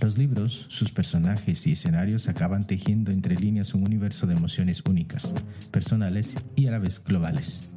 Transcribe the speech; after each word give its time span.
Los 0.00 0.16
libros, 0.16 0.66
sus 0.70 0.90
personajes 0.92 1.66
y 1.66 1.72
escenarios 1.72 2.26
acaban 2.26 2.66
tejiendo 2.66 3.12
entre 3.12 3.36
líneas 3.36 3.74
un 3.74 3.82
universo 3.82 4.26
de 4.26 4.34
emociones 4.34 4.82
únicas, 4.88 5.34
personales 5.70 6.38
y 6.56 6.68
a 6.68 6.70
la 6.70 6.78
vez 6.78 7.04
globales. 7.04 7.70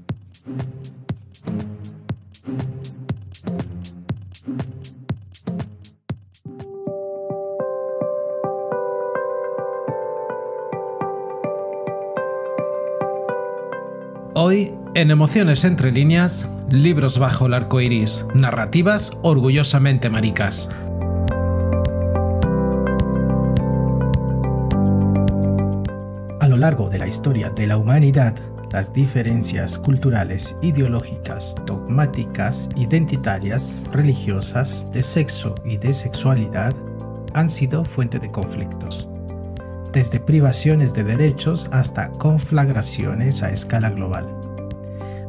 Hoy, 14.36 14.72
en 14.96 15.12
Emociones 15.12 15.66
entre 15.66 15.92
líneas, 15.92 16.50
libros 16.70 17.20
bajo 17.20 17.48
el 17.48 17.54
arco 17.54 17.82
iris, 17.82 18.26
narrativas 18.34 19.12
orgullosamente 19.22 20.10
maricas. 20.10 20.72
Largo 26.64 26.88
de 26.88 26.98
la 26.98 27.08
historia 27.08 27.50
de 27.50 27.68
la 27.68 27.76
humanidad, 27.76 28.34
las 28.72 28.94
diferencias 28.94 29.78
culturales, 29.78 30.56
ideológicas, 30.62 31.56
dogmáticas, 31.66 32.70
identitarias, 32.78 33.80
religiosas, 33.92 34.88
de 34.94 35.04
sexo 35.04 35.56
y 35.66 35.76
de 35.76 35.94
sexualidad 35.94 36.74
han 37.34 37.50
sido 37.50 37.84
fuente 37.84 38.18
de 38.18 38.32
conflictos, 38.32 39.10
desde 39.92 40.22
privaciones 40.22 40.94
de 40.94 41.04
derechos 41.04 41.68
hasta 41.74 42.10
conflagraciones 42.12 43.44
a 43.44 43.50
escala 43.50 43.90
global. 43.90 44.34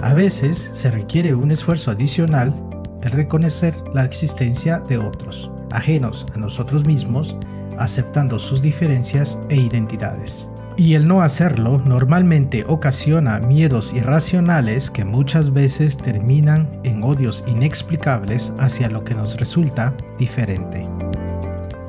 A 0.03 0.15
veces 0.15 0.71
se 0.73 0.93
requiere 0.93 1.35
un 1.35 1.51
esfuerzo 1.51 1.91
adicional 1.91 2.55
el 3.03 3.11
reconocer 3.11 3.75
la 3.93 4.05
existencia 4.05 4.79
de 4.79 4.99
otros, 4.99 5.51
ajenos 5.73 6.29
a 6.33 6.39
nosotros 6.39 6.85
mismos, 6.85 7.37
aceptando 7.77 8.39
sus 8.39 8.63
diferencias 8.63 9.41
e 9.49 9.57
identidades. 9.57 10.49
Y 10.77 10.95
el 10.95 11.07
no 11.07 11.23
hacerlo 11.23 11.81
normalmente 11.85 12.65
ocasiona 12.67 13.39
miedos 13.39 13.93
irracionales 13.93 14.91
que 14.91 15.05
muchas 15.05 15.53
veces 15.53 15.97
terminan 15.97 16.69
en 16.83 17.05
odios 17.05 17.45
inexplicables 17.47 18.53
hacia 18.59 18.91
lo 18.91 19.05
que 19.05 19.15
nos 19.15 19.37
resulta 19.37 19.97
diferente. 20.19 20.85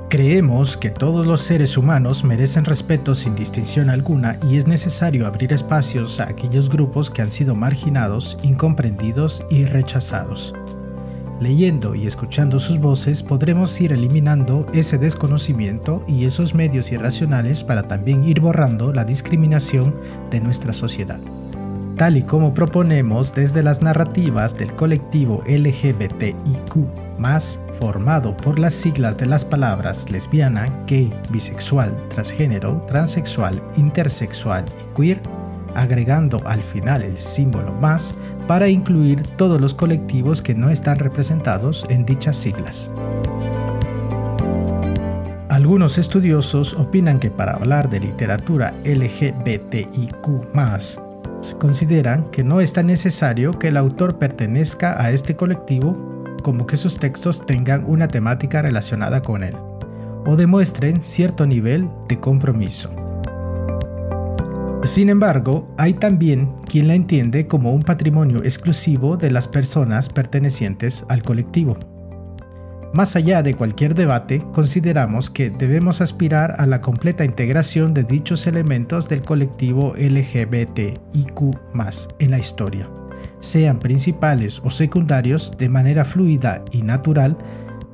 Creemos 0.07 0.77
que 0.77 0.91
todos 0.91 1.25
los 1.25 1.41
seres 1.41 1.77
humanos 1.77 2.23
merecen 2.23 2.63
respeto 2.63 3.15
sin 3.15 3.35
distinción 3.35 3.89
alguna 3.89 4.37
y 4.49 4.55
es 4.57 4.67
necesario 4.67 5.25
abrir 5.25 5.51
espacios 5.51 6.19
a 6.19 6.29
aquellos 6.29 6.69
grupos 6.69 7.09
que 7.09 7.23
han 7.23 7.31
sido 7.31 7.55
marginados, 7.55 8.37
incomprendidos 8.43 9.43
y 9.49 9.65
rechazados. 9.65 10.53
Leyendo 11.39 11.95
y 11.95 12.07
escuchando 12.07 12.59
sus 12.59 12.79
voces 12.79 13.21
podremos 13.21 13.79
ir 13.81 13.91
eliminando 13.91 14.65
ese 14.73 14.97
desconocimiento 14.97 16.03
y 16.07 16.25
esos 16.25 16.55
medios 16.55 16.91
irracionales 16.91 17.63
para 17.63 17.83
también 17.83 18.23
ir 18.23 18.39
borrando 18.39 18.93
la 18.93 19.03
discriminación 19.03 19.93
de 20.31 20.39
nuestra 20.39 20.71
sociedad. 20.71 21.19
Tal 21.97 22.17
y 22.17 22.23
como 22.23 22.53
proponemos 22.53 23.33
desde 23.33 23.63
las 23.63 23.81
narrativas 23.81 24.57
del 24.57 24.73
colectivo 24.73 25.41
LGBTIQ, 25.47 27.05
formado 27.79 28.35
por 28.37 28.59
las 28.59 28.73
siglas 28.73 29.17
de 29.17 29.25
las 29.25 29.45
palabras 29.45 30.09
lesbiana, 30.11 30.83
gay, 30.87 31.11
bisexual, 31.29 31.95
transgénero, 32.09 32.81
transexual, 32.87 33.61
intersexual 33.77 34.65
y 34.81 34.95
queer, 34.95 35.21
agregando 35.75 36.41
al 36.45 36.61
final 36.61 37.03
el 37.03 37.17
símbolo 37.17 37.73
más 37.73 38.15
para 38.47 38.69
incluir 38.69 39.21
todos 39.37 39.59
los 39.59 39.73
colectivos 39.73 40.41
que 40.41 40.55
no 40.55 40.69
están 40.69 40.99
representados 40.99 41.85
en 41.89 42.05
dichas 42.05 42.37
siglas. 42.37 42.91
Algunos 45.49 45.97
estudiosos 45.97 46.73
opinan 46.73 47.19
que 47.19 47.31
para 47.31 47.53
hablar 47.53 47.89
de 47.89 47.99
literatura 47.99 48.73
LGBTIQ 48.83 50.25
consideran 51.53 52.29
que 52.31 52.43
no 52.43 52.59
es 52.59 52.73
tan 52.73 52.87
necesario 52.87 53.57
que 53.57 53.69
el 53.69 53.77
autor 53.77 54.17
pertenezca 54.17 55.01
a 55.01 55.11
este 55.11 55.35
colectivo 55.35 56.35
como 56.43 56.67
que 56.67 56.77
sus 56.77 56.97
textos 56.97 57.45
tengan 57.45 57.85
una 57.87 58.07
temática 58.07 58.61
relacionada 58.61 59.21
con 59.21 59.43
él, 59.43 59.55
o 60.25 60.35
demuestren 60.35 61.01
cierto 61.01 61.45
nivel 61.45 61.89
de 62.07 62.19
compromiso. 62.19 63.04
Sin 64.85 65.09
embargo, 65.09 65.73
hay 65.79 65.95
también 65.95 66.53
quien 66.69 66.87
la 66.87 66.93
entiende 66.93 67.47
como 67.47 67.73
un 67.73 67.81
patrimonio 67.81 68.43
exclusivo 68.43 69.17
de 69.17 69.31
las 69.31 69.47
personas 69.47 70.09
pertenecientes 70.09 71.05
al 71.09 71.23
colectivo. 71.23 71.77
Más 72.93 73.15
allá 73.15 73.41
de 73.41 73.55
cualquier 73.55 73.95
debate, 73.95 74.43
consideramos 74.53 75.31
que 75.31 75.49
debemos 75.49 76.01
aspirar 76.01 76.55
a 76.59 76.67
la 76.67 76.81
completa 76.81 77.25
integración 77.25 77.95
de 77.95 78.03
dichos 78.03 78.45
elementos 78.45 79.09
del 79.09 79.21
colectivo 79.21 79.95
LGBTIQ 79.97 81.57
en 82.19 82.31
la 82.31 82.37
historia, 82.37 82.87
sean 83.39 83.79
principales 83.79 84.61
o 84.63 84.69
secundarios 84.69 85.53
de 85.57 85.67
manera 85.67 86.05
fluida 86.05 86.63
y 86.71 86.83
natural 86.83 87.37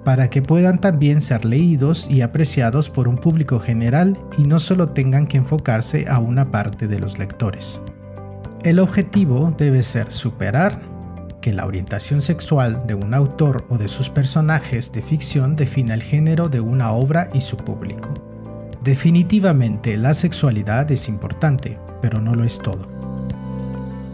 para 0.03 0.29
que 0.29 0.41
puedan 0.41 0.79
también 0.79 1.21
ser 1.21 1.45
leídos 1.45 2.09
y 2.09 2.21
apreciados 2.21 2.89
por 2.89 3.07
un 3.07 3.17
público 3.17 3.59
general 3.59 4.17
y 4.37 4.43
no 4.43 4.59
solo 4.59 4.87
tengan 4.87 5.27
que 5.27 5.37
enfocarse 5.37 6.07
a 6.09 6.19
una 6.19 6.51
parte 6.51 6.87
de 6.87 6.99
los 6.99 7.19
lectores. 7.19 7.81
El 8.63 8.79
objetivo 8.79 9.53
debe 9.57 9.83
ser 9.83 10.11
superar 10.11 10.79
que 11.41 11.53
la 11.53 11.65
orientación 11.65 12.21
sexual 12.21 12.85
de 12.85 12.93
un 12.93 13.13
autor 13.13 13.65
o 13.69 13.77
de 13.77 13.87
sus 13.87 14.09
personajes 14.09 14.91
de 14.91 15.01
ficción 15.01 15.55
defina 15.55 15.95
el 15.95 16.03
género 16.03 16.49
de 16.49 16.59
una 16.59 16.91
obra 16.91 17.29
y 17.33 17.41
su 17.41 17.57
público. 17.57 18.13
Definitivamente 18.83 19.97
la 19.97 20.13
sexualidad 20.13 20.89
es 20.91 21.09
importante, 21.09 21.79
pero 22.01 22.21
no 22.21 22.35
lo 22.35 22.43
es 22.43 22.59
todo. 22.59 23.00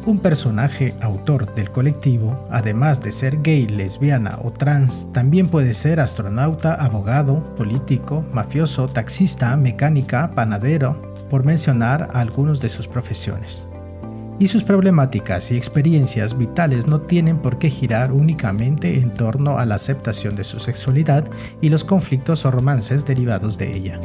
Un 0.07 0.19
personaje 0.19 0.95
autor 1.01 1.53
del 1.53 1.69
colectivo, 1.69 2.47
además 2.50 3.01
de 3.01 3.12
ser 3.12 3.41
gay, 3.41 3.68
lesbiana 3.68 4.40
o 4.41 4.53
trans, 4.53 5.12
también 5.12 5.50
puede 5.50 5.73
ser 5.73 6.00
astronauta, 6.00 6.75
abogado, 6.75 7.53
político, 7.56 8.23
mafioso, 8.31 8.88
taxista, 8.88 9.57
mecánica, 9.57 10.31
panadero, 10.34 11.13
por 11.29 11.44
mencionar 11.44 12.07
algunos 12.13 12.62
de 12.62 12.69
sus 12.69 12.88
profesiones. 12.88 13.67
Y 14.40 14.47
sus 14.47 14.63
problemáticas 14.63 15.51
y 15.51 15.57
experiencias 15.57 16.38
vitales 16.38 16.88
no 16.88 17.01
tienen 17.01 17.40
por 17.40 17.59
qué 17.59 17.69
girar 17.69 18.13
únicamente 18.13 19.01
en 19.01 19.13
torno 19.13 19.57
a 19.57 19.66
la 19.66 19.75
aceptación 19.75 20.38
de 20.38 20.46
su 20.46 20.59
sexualidad 20.59 21.25
y 21.59 21.67
los 21.67 21.84
conflictos 21.84 22.46
o 22.46 22.51
romances 22.51 23.06
derivados 23.06 23.57
de 23.57 23.75
ella. 23.75 24.00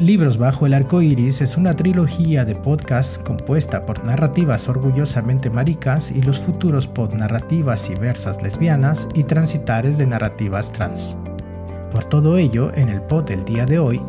Libros 0.00 0.38
bajo 0.38 0.64
el 0.64 0.72
arco 0.72 1.02
iris 1.02 1.42
es 1.42 1.58
una 1.58 1.74
trilogía 1.74 2.46
de 2.46 2.54
podcasts 2.54 3.18
compuesta 3.18 3.84
por 3.84 4.02
narrativas 4.02 4.66
orgullosamente 4.66 5.50
maricas 5.50 6.10
y 6.10 6.22
los 6.22 6.40
futuros 6.40 6.88
pod 6.88 7.12
narrativas 7.12 7.90
y 7.90 7.96
versas 7.96 8.42
lesbianas 8.42 9.10
y 9.14 9.24
transitares 9.24 9.98
de 9.98 10.06
narrativas 10.06 10.72
trans. 10.72 11.18
Por 11.92 12.04
todo 12.04 12.38
ello, 12.38 12.72
en 12.74 12.88
el 12.88 13.02
pod 13.02 13.24
del 13.24 13.44
día 13.44 13.66
de 13.66 13.78
hoy, 13.78 14.00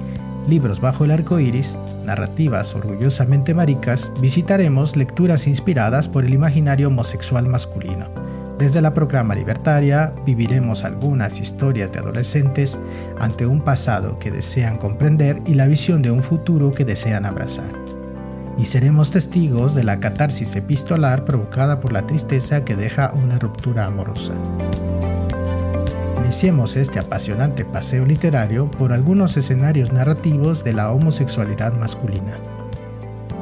Libros 0.48 0.80
bajo 0.80 1.04
el 1.04 1.12
arco 1.12 1.40
iris, 1.40 1.78
narrativas 2.06 2.74
orgullosamente 2.74 3.54
maricas, 3.54 4.12
visitaremos 4.20 4.96
lecturas 4.96 5.46
inspiradas 5.46 6.08
por 6.08 6.24
el 6.26 6.34
imaginario 6.34 6.88
homosexual 6.88 7.46
masculino 7.48 8.21
desde 8.62 8.80
la 8.80 8.94
programa 8.94 9.34
libertaria 9.34 10.14
viviremos 10.24 10.84
algunas 10.84 11.40
historias 11.40 11.92
de 11.92 11.98
adolescentes 11.98 12.80
ante 13.20 13.48
un 13.48 13.62
pasado 13.62 14.20
que 14.20 14.30
desean 14.30 14.78
comprender 14.78 15.42
y 15.48 15.56
la 15.56 15.66
visión 15.66 16.04
de 16.04 16.12
un 16.12 16.22
futuro 16.22 16.72
que 16.72 16.86
desean 16.86 17.26
abrazar. 17.26 17.74
Y 18.60 18.66
seremos 18.66 19.10
testigos 19.10 19.74
de 19.74 19.84
la 19.84 20.00
catarsis 20.00 20.56
epistolar 20.56 21.26
provocada 21.26 21.80
por 21.80 21.92
la 21.92 22.06
tristeza 22.06 22.64
que 22.64 22.76
deja 22.76 23.12
una 23.16 23.40
ruptura 23.40 23.88
amorosa. 23.88 24.34
Iniciemos 26.20 26.76
este 26.76 27.00
apasionante 27.00 27.66
paseo 27.66 28.06
literario 28.06 28.70
por 28.70 28.94
algunos 28.94 29.38
escenarios 29.38 29.92
narrativos 29.92 30.64
de 30.64 30.74
la 30.74 30.92
homosexualidad 30.92 31.74
masculina 31.74 32.38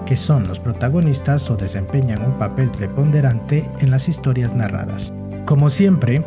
que 0.10 0.18
son 0.18 0.48
los 0.48 0.60
protagonistas 0.60 1.52
o 1.52 1.56
desempeñan 1.56 2.26
un 2.26 2.40
papel 2.40 2.72
preponderante 2.72 3.70
en 3.80 3.92
las 3.92 4.10
historias 4.10 4.56
narradas. 4.56 5.14
Como 5.46 5.70
siempre, 5.70 6.26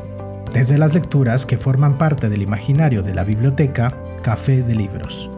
desde 0.55 0.79
las 0.79 0.95
lecturas 0.95 1.45
que 1.45 1.57
forman 1.59 1.99
parte 1.99 2.29
del 2.29 2.43
imaginario 2.43 3.03
de 3.03 3.13
la 3.13 3.25
biblioteca 3.25 3.93
Café 4.23 4.63
de 4.63 4.77
Libros. 4.77 5.29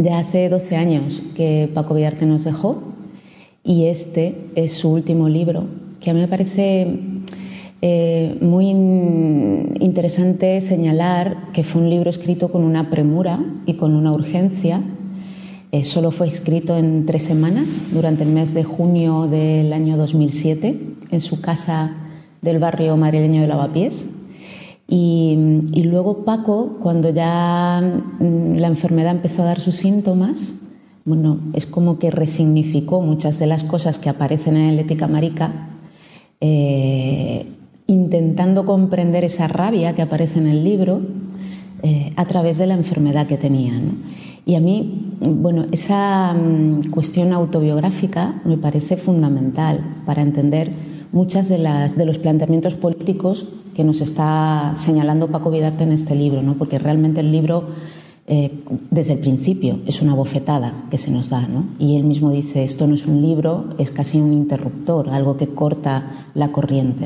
Ya 0.00 0.18
hace 0.18 0.48
12 0.48 0.76
años 0.76 1.22
que 1.36 1.70
Paco 1.72 1.94
Villarte 1.94 2.26
nos 2.26 2.42
dejó 2.42 2.93
y 3.64 3.86
este 3.86 4.34
es 4.54 4.74
su 4.74 4.90
último 4.90 5.28
libro, 5.28 5.64
que 6.00 6.10
a 6.10 6.14
mí 6.14 6.20
me 6.20 6.28
parece 6.28 6.86
eh, 7.80 8.36
muy 8.40 8.68
interesante 8.68 10.60
señalar 10.60 11.52
que 11.52 11.64
fue 11.64 11.82
un 11.82 11.90
libro 11.90 12.10
escrito 12.10 12.52
con 12.52 12.62
una 12.62 12.90
premura 12.90 13.40
y 13.66 13.74
con 13.74 13.94
una 13.94 14.12
urgencia. 14.12 14.82
Eh, 15.72 15.82
solo 15.82 16.10
fue 16.10 16.28
escrito 16.28 16.76
en 16.76 17.04
tres 17.04 17.24
semanas, 17.24 17.84
durante 17.92 18.22
el 18.22 18.30
mes 18.30 18.54
de 18.54 18.64
junio 18.64 19.26
del 19.26 19.72
año 19.72 19.96
2007, 19.96 20.78
en 21.10 21.20
su 21.20 21.40
casa 21.40 21.96
del 22.42 22.58
barrio 22.58 22.96
madrileño 22.96 23.40
de 23.40 23.48
Lavapiés. 23.48 24.06
Y, 24.86 25.36
luego 25.84 26.24
Paco, 26.24 26.78
cuando 26.80 27.10
ya 27.10 27.80
mm, 28.20 28.56
la 28.56 28.68
enfermedad 28.68 29.12
empezó 29.12 29.42
a 29.42 29.46
dar 29.46 29.60
sus 29.60 29.76
síntomas, 29.76 30.54
bueno, 31.04 31.38
es 31.52 31.66
como 31.66 31.98
que 31.98 32.10
resignificó 32.10 33.00
muchas 33.00 33.38
de 33.38 33.46
las 33.46 33.64
cosas 33.64 33.98
que 33.98 34.08
aparecen 34.08 34.56
en 34.56 34.70
el 34.70 34.78
Ética 34.78 35.06
Marica, 35.06 35.52
eh, 36.40 37.46
intentando 37.86 38.64
comprender 38.64 39.24
esa 39.24 39.46
rabia 39.48 39.94
que 39.94 40.02
aparece 40.02 40.38
en 40.38 40.46
el 40.46 40.64
libro 40.64 41.00
eh, 41.82 42.12
a 42.16 42.24
través 42.24 42.58
de 42.58 42.66
la 42.66 42.74
enfermedad 42.74 43.26
que 43.26 43.36
tenía. 43.36 43.74
Y 44.46 44.54
a 44.56 44.60
mí, 44.60 45.16
bueno, 45.20 45.66
esa 45.72 46.34
mm, 46.34 46.90
cuestión 46.90 47.32
autobiográfica 47.32 48.40
me 48.44 48.56
parece 48.56 48.96
fundamental 48.96 49.80
para 50.04 50.22
entender 50.22 50.70
muchas 51.12 51.48
de, 51.48 51.58
las, 51.58 51.96
de 51.96 52.04
los 52.04 52.18
planteamientos 52.18 52.74
políticos 52.74 53.46
que 53.74 53.84
nos 53.84 54.00
está 54.00 54.72
señalando 54.76 55.28
Paco 55.28 55.50
Vidarte 55.50 55.84
en 55.84 55.92
este 55.92 56.14
libro, 56.14 56.42
¿no? 56.42 56.54
porque 56.54 56.78
realmente 56.78 57.20
el 57.20 57.32
libro, 57.32 57.68
eh, 58.26 58.50
desde 58.90 59.14
el 59.14 59.18
principio, 59.18 59.80
es 59.86 60.00
una 60.00 60.14
bofetada 60.14 60.72
que 60.90 60.98
se 60.98 61.10
nos 61.10 61.30
da. 61.30 61.46
¿no? 61.46 61.66
Y 61.78 61.96
él 61.96 62.04
mismo 62.04 62.30
dice, 62.30 62.64
esto 62.64 62.86
no 62.86 62.94
es 62.94 63.06
un 63.06 63.20
libro, 63.20 63.66
es 63.78 63.90
casi 63.90 64.18
un 64.18 64.32
interruptor, 64.32 65.10
algo 65.10 65.36
que 65.36 65.48
corta 65.48 66.26
la 66.34 66.50
corriente. 66.50 67.04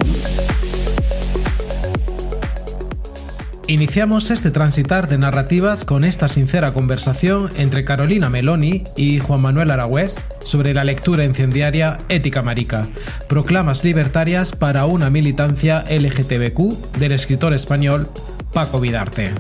Iniciamos 3.67 4.31
este 4.31 4.51
transitar 4.51 5.09
de 5.09 5.19
narrativas 5.19 5.85
con 5.85 6.05
esta 6.05 6.29
sincera 6.29 6.73
conversación 6.73 7.51
entre 7.59 7.85
Carolina 7.85 8.31
Meloni 8.31 8.85
y 8.97 9.19
Juan 9.19 9.43
Manuel 9.43 9.71
Aragüés 9.71 10.25
sobre 10.41 10.73
la 10.73 10.85
lectura 10.85 11.25
incendiaria 11.25 11.99
Ética 12.09 12.43
Marica, 12.43 12.89
proclamas 13.29 13.85
libertarias 13.85 14.53
para 14.53 14.87
una 14.87 15.11
militancia 15.11 15.85
LGTBQ 15.91 16.97
del 16.99 17.13
escritor 17.13 17.53
español 17.53 18.09
Paco 18.55 18.81
Vidarte. 18.81 19.35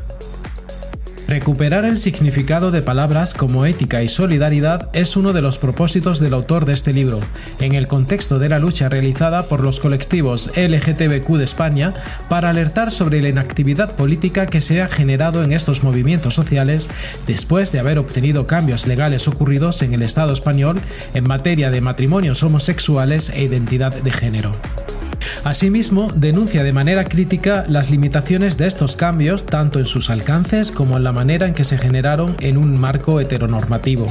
Recuperar 1.28 1.84
el 1.84 1.98
significado 1.98 2.70
de 2.70 2.80
palabras 2.80 3.34
como 3.34 3.66
ética 3.66 4.02
y 4.02 4.08
solidaridad 4.08 4.88
es 4.94 5.14
uno 5.14 5.34
de 5.34 5.42
los 5.42 5.58
propósitos 5.58 6.20
del 6.20 6.32
autor 6.32 6.64
de 6.64 6.72
este 6.72 6.94
libro, 6.94 7.20
en 7.60 7.74
el 7.74 7.86
contexto 7.86 8.38
de 8.38 8.48
la 8.48 8.58
lucha 8.58 8.88
realizada 8.88 9.42
por 9.42 9.62
los 9.62 9.78
colectivos 9.78 10.50
LGTBQ 10.56 11.36
de 11.36 11.44
España 11.44 11.92
para 12.30 12.48
alertar 12.48 12.90
sobre 12.90 13.20
la 13.20 13.28
inactividad 13.28 13.94
política 13.94 14.46
que 14.46 14.62
se 14.62 14.80
ha 14.80 14.88
generado 14.88 15.44
en 15.44 15.52
estos 15.52 15.82
movimientos 15.82 16.32
sociales 16.32 16.88
después 17.26 17.72
de 17.72 17.80
haber 17.80 17.98
obtenido 17.98 18.46
cambios 18.46 18.86
legales 18.86 19.28
ocurridos 19.28 19.82
en 19.82 19.92
el 19.92 20.00
Estado 20.00 20.32
español 20.32 20.80
en 21.12 21.28
materia 21.28 21.70
de 21.70 21.82
matrimonios 21.82 22.42
homosexuales 22.42 23.28
e 23.28 23.42
identidad 23.42 23.94
de 23.94 24.10
género. 24.12 24.56
Asimismo, 25.44 26.10
denuncia 26.14 26.62
de 26.64 26.72
manera 26.72 27.04
crítica 27.04 27.64
las 27.68 27.90
limitaciones 27.90 28.58
de 28.58 28.66
estos 28.66 28.96
cambios 28.96 29.46
tanto 29.46 29.78
en 29.78 29.86
sus 29.86 30.10
alcances 30.10 30.70
como 30.70 30.96
en 30.96 31.04
la 31.04 31.12
manera 31.12 31.46
en 31.46 31.54
que 31.54 31.64
se 31.64 31.78
generaron 31.78 32.36
en 32.40 32.56
un 32.56 32.78
marco 32.78 33.20
heteronormativo, 33.20 34.06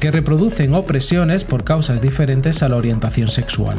que 0.00 0.10
reproducen 0.10 0.74
opresiones 0.74 1.44
por 1.44 1.64
causas 1.64 2.00
diferentes 2.00 2.62
a 2.62 2.68
la 2.68 2.76
orientación 2.76 3.28
sexual. 3.28 3.78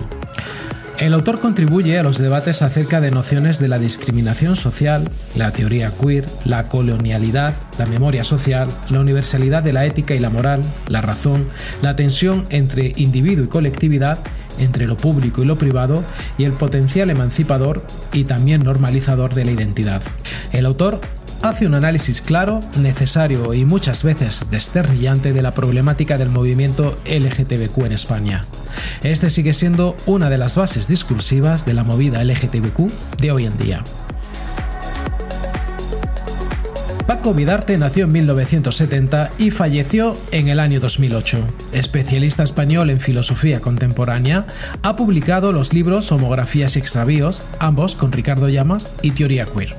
El 0.99 1.13
autor 1.15 1.39
contribuye 1.39 1.97
a 1.97 2.03
los 2.03 2.19
debates 2.19 2.61
acerca 2.61 3.01
de 3.01 3.09
nociones 3.09 3.57
de 3.57 3.67
la 3.67 3.79
discriminación 3.79 4.55
social, 4.55 5.09
la 5.35 5.51
teoría 5.51 5.91
queer, 5.91 6.25
la 6.45 6.69
colonialidad, 6.69 7.55
la 7.79 7.87
memoria 7.87 8.23
social, 8.23 8.69
la 8.89 8.99
universalidad 8.99 9.63
de 9.63 9.73
la 9.73 9.85
ética 9.85 10.13
y 10.13 10.19
la 10.19 10.29
moral, 10.29 10.61
la 10.87 11.01
razón, 11.01 11.47
la 11.81 11.95
tensión 11.95 12.45
entre 12.51 12.93
individuo 12.95 13.45
y 13.45 13.47
colectividad 13.49 14.19
entre 14.59 14.87
lo 14.87 14.97
público 14.97 15.43
y 15.43 15.45
lo 15.45 15.57
privado 15.57 16.03
y 16.37 16.45
el 16.45 16.53
potencial 16.53 17.09
emancipador 17.09 17.85
y 18.11 18.23
también 18.23 18.63
normalizador 18.63 19.33
de 19.33 19.45
la 19.45 19.51
identidad. 19.51 20.01
El 20.51 20.65
autor 20.65 20.99
hace 21.43 21.67
un 21.67 21.75
análisis 21.75 22.21
claro, 22.21 22.61
necesario 22.79 23.53
y 23.53 23.65
muchas 23.65 24.03
veces 24.03 24.47
desternillante 24.49 25.33
de 25.33 25.41
la 25.41 25.53
problemática 25.53 26.17
del 26.17 26.29
movimiento 26.29 26.97
LGTBQ 27.05 27.85
en 27.85 27.91
España. 27.91 28.45
Este 29.03 29.29
sigue 29.29 29.53
siendo 29.53 29.95
una 30.05 30.29
de 30.29 30.37
las 30.37 30.55
bases 30.55 30.87
discursivas 30.87 31.65
de 31.65 31.73
la 31.73 31.83
movida 31.83 32.23
LGTBQ 32.23 33.19
de 33.19 33.31
hoy 33.31 33.45
en 33.45 33.57
día. 33.57 33.83
Paco 37.13 37.35
Vidarte 37.35 37.77
nació 37.77 38.05
en 38.05 38.11
1970 38.11 39.33
y 39.37 39.51
falleció 39.51 40.17
en 40.31 40.47
el 40.47 40.59
año 40.59 40.79
2008. 40.79 41.47
Especialista 41.71 42.41
español 42.41 42.89
en 42.89 42.99
filosofía 42.99 43.59
contemporánea, 43.59 44.47
ha 44.81 44.95
publicado 44.95 45.51
los 45.51 45.73
libros 45.73 46.11
Homografías 46.11 46.75
y 46.75 46.79
extravíos, 46.79 47.45
ambos 47.59 47.93
con 47.93 48.11
Ricardo 48.11 48.49
Llamas 48.49 48.93
y 49.03 49.11
Teoría 49.11 49.45
Queer. 49.45 49.75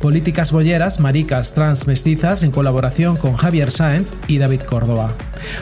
Políticas 0.00 0.52
Bolleras, 0.52 1.00
Maricas 1.00 1.54
Trans 1.54 1.86
Mestizas 1.86 2.42
en 2.42 2.50
colaboración 2.50 3.16
con 3.16 3.36
Javier 3.36 3.70
Sáenz 3.70 4.08
y 4.28 4.38
David 4.38 4.60
Córdoba. 4.60 5.12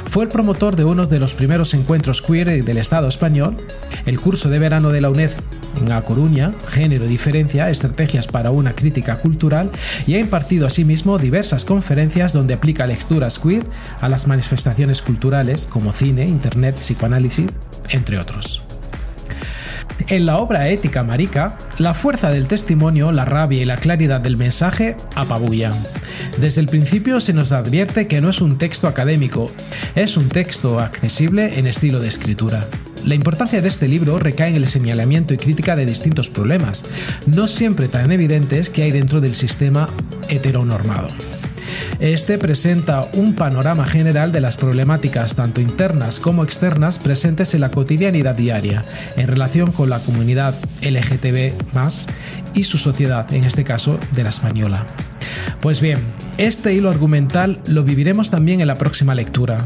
Fue 0.07 0.25
el 0.25 0.31
promotor 0.31 0.77
de 0.77 0.85
uno 0.85 1.07
de 1.07 1.21
los 1.21 1.35
primeros 1.35 1.75
encuentros 1.75 2.23
queer 2.23 2.65
del 2.65 2.79
Estado 2.79 3.09
español, 3.09 3.57
el 4.07 4.21
curso 4.21 4.49
de 4.49 4.59
verano 4.59 4.91
de 4.91 5.01
la 5.01 5.11
UNED 5.11 5.33
en 5.81 5.93
A 5.93 6.03
Coruña, 6.03 6.53
Género 6.71 7.05
y 7.05 7.09
Diferencia, 7.09 7.71
Estrategias 7.71 8.27
para 8.27 8.51
una 8.51 8.75
Crítica 8.75 9.17
Cultural, 9.17 9.71
y 10.07 10.15
ha 10.15 10.19
impartido 10.19 10.67
asimismo 10.67 11.19
diversas 11.19 11.65
conferencias 11.65 12.33
donde 12.33 12.55
aplica 12.55 12.87
lecturas 12.87 13.39
queer 13.39 13.65
a 14.01 14.09
las 14.09 14.27
manifestaciones 14.27 15.03
culturales 15.03 15.67
como 15.67 15.93
cine, 15.93 16.27
internet, 16.27 16.77
psicoanálisis, 16.77 17.47
entre 17.91 18.19
otros. 18.19 18.74
En 20.09 20.27
la 20.27 20.39
obra 20.39 20.69
Ética 20.69 21.03
Marica, 21.03 21.57
la 21.79 21.95
fuerza 21.95 22.31
del 22.31 22.47
testimonio, 22.47 23.13
la 23.13 23.25
rabia 23.25 23.63
y 23.63 23.65
la 23.65 23.77
claridad 23.77 24.21
del 24.21 24.37
mensaje 24.37 24.97
apabullan. 25.15 25.75
Desde 26.39 26.61
el 26.61 26.67
principio 26.67 27.21
se 27.21 27.33
nos 27.33 27.53
advierte 27.53 28.07
que 28.07 28.21
no 28.21 28.29
es 28.29 28.41
un 28.41 28.59
texto 28.59 28.89
académico, 28.89 29.47
es 29.95 30.17
un 30.17 30.29
texto 30.29 30.81
accesible 30.81 31.59
en 31.59 31.67
estilo 31.67 32.01
de 32.01 32.09
escritura. 32.09 32.67
La 33.07 33.15
importancia 33.15 33.61
de 33.61 33.69
este 33.69 33.89
libro 33.89 34.19
recae 34.19 34.51
en 34.51 34.57
el 34.57 34.67
señalamiento 34.67 35.35
y 35.35 35.37
crítica 35.37 35.77
de 35.77 35.87
distintos 35.87 36.31
problemas, 36.31 36.85
no 37.27 37.47
siempre 37.47 37.89
tan 37.89 38.11
evidentes 38.13 38.71
que 38.71 38.83
hay 38.83 38.91
dentro 38.93 39.21
del 39.21 39.35
sistema 39.35 39.89
heteronormado. 40.29 41.09
Este 42.01 42.39
presenta 42.39 43.09
un 43.15 43.35
panorama 43.35 43.87
general 43.87 44.33
de 44.33 44.41
las 44.41 44.57
problemáticas 44.57 45.37
tanto 45.37 45.61
internas 45.61 46.21
como 46.21 46.45
externas 46.45 46.99
presentes 46.99 47.55
en 47.55 47.61
la 47.61 47.71
cotidianidad 47.71 48.35
diaria 48.35 48.85
en 49.17 49.29
relación 49.29 49.73
con 49.73 49.91
la 49.91 50.01
comunidad 50.01 50.55
LGTB 50.83 51.53
y 52.55 52.65
su 52.65 52.79
sociedad, 52.79 53.33
en 53.33 53.45
este 53.45 53.65
caso 53.65 53.99
de 54.13 54.23
la 54.23 54.31
española. 54.31 54.87
Pues 55.61 55.81
bien, 55.81 55.99
este 56.39 56.75
hilo 56.75 56.91
argumental 56.91 57.59
lo 57.67 57.85
viviremos 57.85 58.31
también 58.31 58.61
en 58.61 58.67
la 58.67 58.77
próxima 58.77 59.15
lectura. 59.15 59.57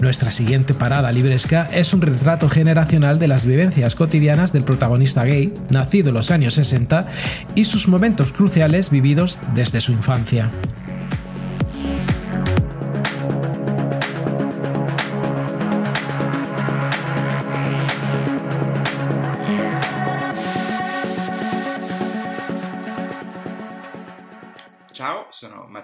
Nuestra 0.00 0.32
siguiente 0.32 0.74
parada 0.74 1.12
libresca 1.12 1.68
es 1.72 1.94
un 1.94 2.02
retrato 2.02 2.48
generacional 2.48 3.20
de 3.20 3.28
las 3.28 3.46
vivencias 3.46 3.94
cotidianas 3.94 4.52
del 4.52 4.64
protagonista 4.64 5.24
gay, 5.24 5.54
nacido 5.70 6.08
en 6.08 6.14
los 6.14 6.32
años 6.32 6.54
60, 6.54 7.06
y 7.54 7.66
sus 7.66 7.86
momentos 7.86 8.32
cruciales 8.32 8.90
vividos 8.90 9.40
desde 9.54 9.80
su 9.80 9.92
infancia. 9.92 10.50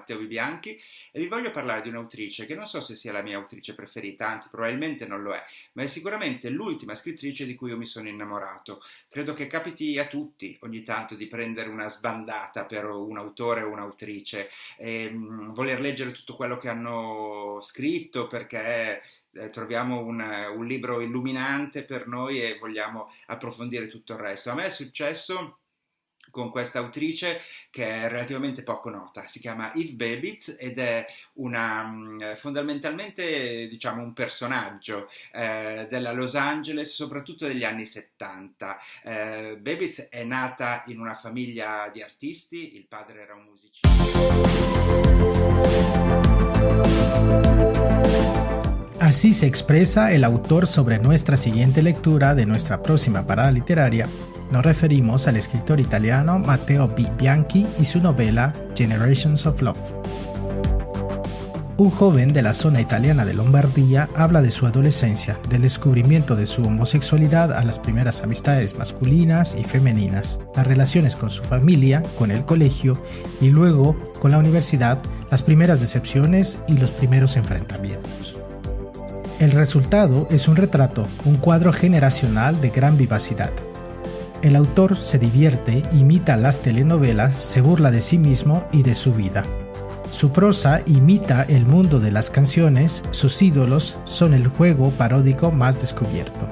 Matteo 0.08 0.18
Bibianchi 0.18 0.80
e 1.12 1.20
vi 1.20 1.26
voglio 1.26 1.50
parlare 1.50 1.82
di 1.82 1.90
un'autrice 1.90 2.46
che 2.46 2.54
non 2.54 2.66
so 2.66 2.80
se 2.80 2.94
sia 2.94 3.12
la 3.12 3.22
mia 3.22 3.36
autrice 3.36 3.74
preferita, 3.74 4.26
anzi 4.26 4.48
probabilmente 4.50 5.06
non 5.06 5.22
lo 5.22 5.34
è, 5.34 5.42
ma 5.72 5.82
è 5.82 5.86
sicuramente 5.86 6.48
l'ultima 6.48 6.94
scrittrice 6.94 7.44
di 7.44 7.54
cui 7.54 7.70
io 7.70 7.76
mi 7.76 7.84
sono 7.84 8.08
innamorato. 8.08 8.82
Credo 9.08 9.34
che 9.34 9.46
capiti 9.46 9.98
a 9.98 10.06
tutti 10.06 10.56
ogni 10.62 10.82
tanto 10.82 11.14
di 11.14 11.26
prendere 11.26 11.68
una 11.68 11.88
sbandata 11.88 12.64
per 12.64 12.86
un 12.86 13.18
autore 13.18 13.62
o 13.62 13.70
un'autrice 13.70 14.48
e 14.78 15.10
mh, 15.10 15.16
mm, 15.16 15.52
voler 15.52 15.80
leggere 15.80 16.12
tutto 16.12 16.34
quello 16.34 16.56
che 16.56 16.68
hanno 16.68 17.58
scritto 17.60 18.26
perché 18.28 19.02
eh, 19.32 19.50
troviamo 19.50 20.00
un, 20.00 20.20
un 20.20 20.66
libro 20.66 21.00
illuminante 21.00 21.84
per 21.84 22.06
noi 22.06 22.42
e 22.42 22.56
vogliamo 22.58 23.12
approfondire 23.26 23.88
tutto 23.88 24.14
il 24.14 24.20
resto. 24.20 24.50
A 24.50 24.54
me 24.54 24.66
è 24.66 24.70
successo 24.70 25.58
con 26.30 26.50
questa 26.50 26.78
autrice 26.78 27.40
che 27.70 28.02
è 28.02 28.08
relativamente 28.08 28.62
poco 28.62 28.90
nota, 28.90 29.26
si 29.26 29.40
chiama 29.40 29.72
Eve 29.74 29.92
Babbitt 29.92 30.56
ed 30.58 30.78
è 30.78 31.06
una, 31.34 31.84
mm, 31.84 32.34
fondamentalmente 32.34 33.68
diciamo 33.68 34.02
un 34.02 34.12
personaggio 34.12 35.08
eh, 35.32 35.86
della 35.88 36.12
Los 36.12 36.34
Angeles, 36.34 36.92
soprattutto 36.92 37.46
degli 37.46 37.64
anni 37.64 37.84
70. 37.84 38.78
Eh, 39.04 39.56
Babbitt 39.60 40.08
è 40.08 40.24
nata 40.24 40.82
in 40.86 41.00
una 41.00 41.14
famiglia 41.14 41.88
di 41.92 42.02
artisti, 42.02 42.76
il 42.76 42.86
padre 42.86 43.22
era 43.22 43.34
un 43.34 43.44
musicista. 43.44 43.88
Así 49.08 49.32
se 49.32 49.46
expresa 49.46 50.12
el 50.12 50.22
autor 50.22 50.66
sobre 50.66 50.98
nuestra 50.98 51.38
siguiente 51.38 51.80
lectura 51.80 52.34
de 52.34 52.44
nuestra 52.44 52.82
próxima 52.82 53.26
parada 53.26 53.50
literaria 53.50 54.06
Nos 54.52 54.62
referimos 54.62 55.26
al 55.26 55.36
escritor 55.36 55.80
italiano 55.80 56.38
Matteo 56.38 56.88
B. 56.88 57.10
Bianchi 57.16 57.66
y 57.80 57.86
su 57.86 58.02
novela 58.02 58.52
Generations 58.76 59.46
of 59.46 59.62
Love. 59.62 59.78
Un 61.78 61.90
joven 61.90 62.34
de 62.34 62.42
la 62.42 62.52
zona 62.52 62.82
italiana 62.82 63.24
de 63.24 63.32
Lombardía 63.32 64.10
habla 64.14 64.42
de 64.42 64.50
su 64.50 64.66
adolescencia, 64.66 65.38
del 65.48 65.62
descubrimiento 65.62 66.36
de 66.36 66.46
su 66.46 66.66
homosexualidad 66.66 67.54
a 67.54 67.64
las 67.64 67.78
primeras 67.78 68.20
amistades 68.20 68.76
masculinas 68.76 69.56
y 69.58 69.64
femeninas, 69.64 70.38
las 70.54 70.66
relaciones 70.66 71.16
con 71.16 71.30
su 71.30 71.42
familia, 71.44 72.02
con 72.18 72.30
el 72.30 72.44
colegio 72.44 73.02
y 73.40 73.48
luego 73.48 73.96
con 74.20 74.32
la 74.32 74.38
universidad, 74.38 74.98
las 75.30 75.42
primeras 75.42 75.80
decepciones 75.80 76.58
y 76.68 76.74
los 76.74 76.90
primeros 76.90 77.36
enfrentamientos. 77.36 78.37
El 79.38 79.52
resultado 79.52 80.26
es 80.30 80.48
un 80.48 80.56
retrato, 80.56 81.06
un 81.24 81.36
cuadro 81.36 81.72
generacional 81.72 82.60
de 82.60 82.70
gran 82.70 82.96
vivacidad, 82.96 83.52
el 84.40 84.54
autor 84.54 84.96
se 84.96 85.18
divierte, 85.18 85.82
imita 85.92 86.36
las 86.36 86.60
telenovelas, 86.60 87.34
se 87.34 87.60
burla 87.60 87.90
de 87.90 88.00
sí 88.00 88.18
mismo 88.18 88.64
y 88.70 88.84
de 88.84 88.94
su 88.94 89.12
vida. 89.12 89.42
Su 90.12 90.30
prosa 90.30 90.80
imita 90.86 91.42
el 91.42 91.66
mundo 91.66 91.98
de 91.98 92.12
las 92.12 92.30
canciones, 92.30 93.02
sus 93.10 93.42
ídolos 93.42 93.96
son 94.04 94.34
el 94.34 94.46
juego 94.46 94.90
paródico 94.90 95.50
más 95.50 95.80
descubierto. 95.80 96.46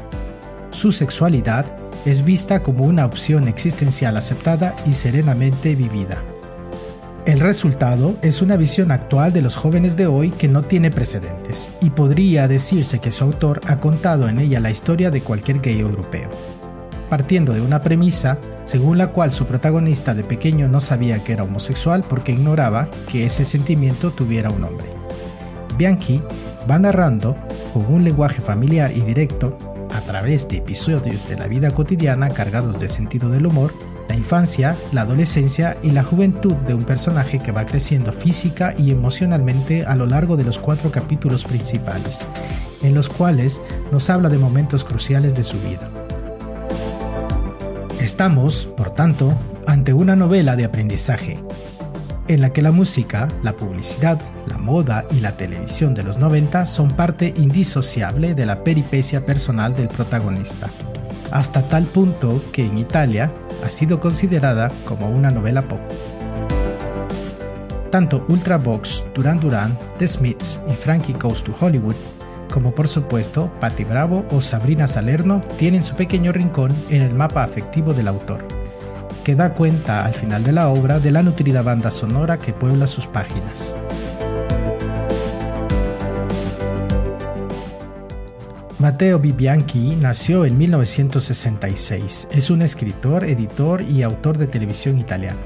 Su 0.71 0.91
sexualidad 0.91 1.65
es 2.05 2.25
vista 2.25 2.65
como 2.65 2.85
una 2.85 3.07
opción 3.07 3.47
existencial 3.47 4.17
aceptada 4.17 4.75
y 4.85 4.95
serenamente 4.95 5.77
vivida. 5.77 6.21
El 7.27 7.41
resultado 7.41 8.17
es 8.23 8.41
una 8.41 8.57
visión 8.57 8.93
actual 8.93 9.33
de 9.33 9.43
los 9.43 9.57
jóvenes 9.57 9.97
de 9.97 10.07
hoy 10.07 10.31
que 10.31 10.47
no 10.47 10.63
tiene 10.63 10.91
precedentes, 10.91 11.73
y 11.81 11.91
podría 11.91 12.47
decirse 12.47 13.01
que 13.01 13.11
su 13.11 13.25
autor 13.25 13.61
ha 13.67 13.81
contado 13.81 14.29
en 14.29 14.39
ella 14.39 14.61
la 14.61 14.71
historia 14.71 15.11
de 15.11 15.21
cualquier 15.21 15.61
gay 15.61 15.81
europeo 15.81 16.31
partiendo 17.09 17.55
de 17.55 17.61
una 17.61 17.81
premisa 17.81 18.39
según 18.65 18.99
la 18.99 19.09
cual 19.09 19.31
su 19.31 19.47
protagonista 19.47 20.15
de 20.15 20.25
pequeño 20.25 20.69
no 20.69 20.81
sabía 20.81 21.23
que 21.23 21.33
era 21.33 21.45
homosexual 21.45 22.05
porque 22.09 22.33
ignoraba 22.33 22.89
que 23.11 23.27
ese 23.27 23.45
sentimiento 23.45 24.11
tuviera 24.11 24.51
un 24.51 24.63
nombre. 24.63 24.87
Bianchi 25.79 26.21
va 26.69 26.79
narrando 26.79 27.37
con 27.73 27.87
un 27.87 28.05
lenguaje 28.05 28.41
familiar 28.41 28.91
y 28.93 29.03
directo, 29.03 29.57
a 29.95 30.01
través 30.01 30.49
de 30.49 30.59
episodios 30.59 31.29
de 31.29 31.37
la 31.37 31.47
vida 31.47 31.71
cotidiana 31.71 32.31
cargados 32.31 32.81
de 32.81 32.89
sentido 32.89 33.29
del 33.31 33.47
humor, 33.47 33.73
la 34.09 34.15
infancia, 34.15 34.77
la 34.93 35.03
adolescencia 35.03 35.77
y 35.83 35.91
la 35.91 36.03
juventud 36.03 36.55
de 36.55 36.75
un 36.75 36.85
personaje 36.85 37.39
que 37.39 37.53
va 37.53 37.67
creciendo 37.67 38.13
física 38.13 38.75
y 38.77 38.91
emocionalmente 38.91 39.85
a 39.85 39.97
lo 39.97 40.07
largo 40.07 40.37
de 40.37 40.45
los 40.45 40.59
cuatro 40.59 40.91
capítulos 40.91 41.45
principales, 41.45 42.25
en 42.83 42.95
los 42.95 43.09
cuales 43.09 43.61
nos 43.93 44.11
habla 44.11 44.29
de 44.29 44.39
momentos 44.39 44.85
cruciales 44.85 45.35
de 45.35 45.45
su 45.45 45.59
vida. 45.61 45.91
Estamos, 48.01 48.67
por 48.77 48.91
tanto, 48.91 49.33
ante 49.67 49.93
una 49.93 50.15
novela 50.15 50.55
de 50.55 50.65
aprendizaje, 50.65 51.43
en 52.29 52.41
la 52.41 52.53
que 52.53 52.63
la 52.63 52.73
música, 52.73 53.29
la 53.43 53.55
publicidad, 53.55 54.21
la 54.47 54.59
moda 54.59 55.05
y 55.11 55.21
la 55.21 55.37
televisión 55.37 55.95
de 55.95 56.03
los 56.03 56.19
90 56.19 56.67
son 56.67 56.91
parte 56.91 57.35
indisociable 57.37 58.35
de 58.35 58.47
la 58.47 58.65
peripecia 58.65 59.25
personal 59.27 59.75
del 59.75 59.89
protagonista, 59.89 60.69
hasta 61.33 61.69
tal 61.69 61.85
punto 61.85 62.43
que 62.53 62.67
en 62.67 62.79
Italia 62.79 63.33
ha 63.65 63.71
sido 63.71 64.01
considerada 64.01 64.71
como 64.85 65.09
una 65.09 65.31
novela 65.31 65.63
pop. 65.63 65.81
Tanto 67.91 68.25
Ultravox, 68.29 69.05
Duran 69.15 69.41
Duran, 69.41 69.79
The 69.99 70.07
Smiths 70.07 70.61
y 70.69 70.73
Frankie 70.73 71.15
Goes 71.15 71.43
to 71.43 71.55
Hollywood 71.59 71.97
como 72.57 72.75
por 72.75 72.89
supuesto 72.89 73.51
Patti 73.61 73.85
Bravo 73.85 74.25
o 74.31 74.41
Sabrina 74.41 74.87
Salerno, 74.87 75.43
tienen 75.59 75.85
su 75.85 75.95
pequeño 75.95 76.33
rincón 76.33 76.73
en 76.89 77.03
el 77.03 77.13
mapa 77.13 77.43
afectivo 77.43 77.93
del 77.93 78.09
autor, 78.09 78.45
que 79.25 79.35
da 79.35 79.53
cuenta 79.53 80.05
al 80.05 80.15
final 80.15 80.45
de 80.45 80.53
la 80.53 80.69
obra 80.69 80.99
de 80.99 81.11
la 81.11 81.23
nutrida 81.23 81.63
banda 81.63 81.91
sonora 81.91 82.39
que 82.39 82.53
puebla 82.53 82.87
sus 82.87 83.07
páginas. 83.07 83.77
Matteo 88.79 89.19
Bibianchi 89.19 89.97
nació 89.97 90.45
en 90.45 90.59
1966. 90.59 92.29
Es 92.31 92.51
un 92.51 92.61
escritor, 92.61 93.25
editor 93.25 93.81
y 93.81 94.03
autor 94.03 94.37
de 94.37 94.47
televisión 94.47 94.99
italiano. 94.99 95.41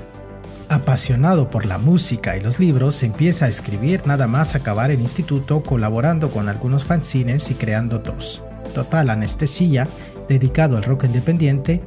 Apasionado 0.68 1.48
por 1.48 1.64
la 1.64 1.78
música 1.78 2.36
y 2.36 2.40
los 2.40 2.58
libros, 2.58 3.04
empieza 3.04 3.44
a 3.44 3.48
escribir 3.48 4.04
nada 4.04 4.26
más 4.26 4.56
acabar 4.56 4.90
el 4.90 5.00
instituto 5.00 5.62
colaborando 5.62 6.32
con 6.32 6.48
algunos 6.48 6.84
fanzines 6.84 7.52
y 7.52 7.54
creando 7.54 8.00
dos. 8.00 8.42
Total 8.74 9.10
Anestesia, 9.10 9.86
dedicado 10.28 10.76
al 10.76 10.82
rock 10.82 11.04
independiente, 11.04 11.84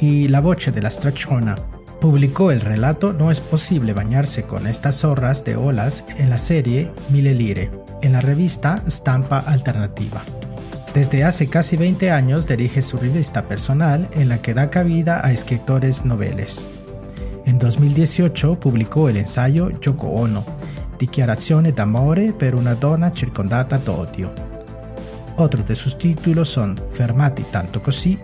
y 0.00 0.26
La 0.26 0.40
Voce 0.40 0.72
de 0.72 0.82
la 0.82 0.90
Stracciona. 0.90 1.54
Publicó 2.00 2.50
el 2.50 2.60
relato 2.60 3.12
No 3.12 3.30
es 3.30 3.40
posible 3.40 3.92
bañarse 3.92 4.42
con 4.42 4.66
estas 4.66 4.96
zorras 4.96 5.44
de 5.44 5.54
olas 5.54 6.04
en 6.18 6.28
la 6.28 6.38
serie 6.38 6.90
Mille 7.10 7.34
Lire, 7.34 7.70
en 8.02 8.12
la 8.12 8.20
revista 8.20 8.82
Stampa 8.88 9.38
Alternativa. 9.38 10.24
Desde 10.94 11.24
hace 11.24 11.46
casi 11.46 11.78
20 11.78 12.10
años 12.10 12.46
dirige 12.46 12.82
su 12.82 12.98
revista 12.98 13.48
personal 13.48 14.08
en 14.12 14.28
la 14.28 14.42
que 14.42 14.52
da 14.52 14.68
cabida 14.68 15.24
a 15.24 15.32
escritores 15.32 16.04
noveles. 16.04 16.68
En 17.46 17.58
2018 17.58 18.60
pubblicò 18.60 19.08
el 19.08 19.16
ensayo 19.16 19.70
Yoko 19.80 20.08
Ono, 20.08 20.44
Dichiarazione 20.98 21.72
d'amore 21.72 22.32
per 22.32 22.54
una 22.54 22.74
donna 22.74 23.10
circondata 23.12 23.78
d'odio. 23.78 24.32
Otros 25.38 25.66
de 25.66 25.74
sus 25.74 25.96
títulos 25.96 26.50
son 26.50 26.78
Fermati 26.90 27.44
tanto 27.50 27.80
così, 27.80 28.18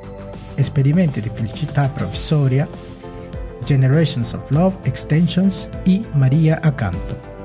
Esperimenti 0.54 1.20
di 1.20 1.30
felicità 1.32 1.88
provvisoria, 1.88 2.68
Generations 3.64 4.34
of 4.34 4.50
Love 4.50 4.76
Extensions 4.84 5.70
y 5.84 6.02
María 6.12 6.60
Acanto. 6.62 7.37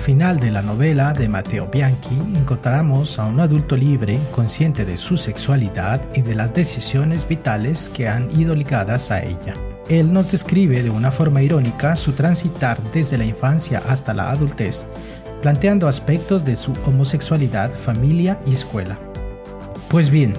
Al 0.00 0.06
final 0.06 0.40
de 0.40 0.50
la 0.50 0.62
novela 0.62 1.12
de 1.12 1.28
Matteo 1.28 1.68
Bianchi 1.70 2.14
encontramos 2.34 3.18
a 3.18 3.26
un 3.26 3.38
adulto 3.38 3.76
libre, 3.76 4.18
consciente 4.34 4.86
de 4.86 4.96
su 4.96 5.18
sexualidad 5.18 6.00
y 6.14 6.22
de 6.22 6.34
las 6.34 6.54
decisiones 6.54 7.28
vitales 7.28 7.90
que 7.90 8.08
han 8.08 8.30
ido 8.30 8.54
ligadas 8.54 9.10
a 9.10 9.22
ella. 9.22 9.52
Él 9.90 10.10
nos 10.10 10.30
describe 10.32 10.82
de 10.82 10.88
una 10.88 11.10
forma 11.12 11.42
irónica 11.42 11.96
su 11.96 12.12
transitar 12.12 12.78
desde 12.94 13.18
la 13.18 13.26
infancia 13.26 13.82
hasta 13.90 14.14
la 14.14 14.30
adultez, 14.30 14.86
planteando 15.42 15.86
aspectos 15.86 16.46
de 16.46 16.56
su 16.56 16.72
homosexualidad, 16.86 17.70
familia 17.70 18.40
y 18.46 18.54
escuela. 18.54 18.98
Pues 19.90 20.08
bien, 20.08 20.32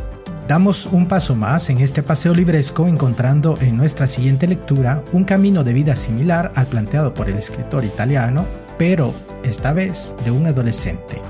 damos 0.47 0.87
un 0.87 1.07
paso 1.07 1.35
más 1.35 1.69
en 1.69 1.81
este 1.81 2.01
paseo 2.01 2.33
libresco 2.33 2.87
encontrando 2.87 3.59
en 3.61 3.77
nuestra 3.77 4.07
siguiente 4.07 4.47
lectura 4.47 5.03
un 5.13 5.23
camino 5.23 5.63
de 5.63 5.73
vida 5.73 5.95
similar 5.95 6.51
al 6.55 6.65
planteado 6.65 7.13
por 7.13 7.29
el 7.29 7.37
escritor 7.37 7.85
italiano, 7.85 8.47
pero 8.81 9.13
esta 9.43 9.73
vez 9.73 10.15
de 10.25 10.31
un 10.31 10.47
adolescente 10.47 11.21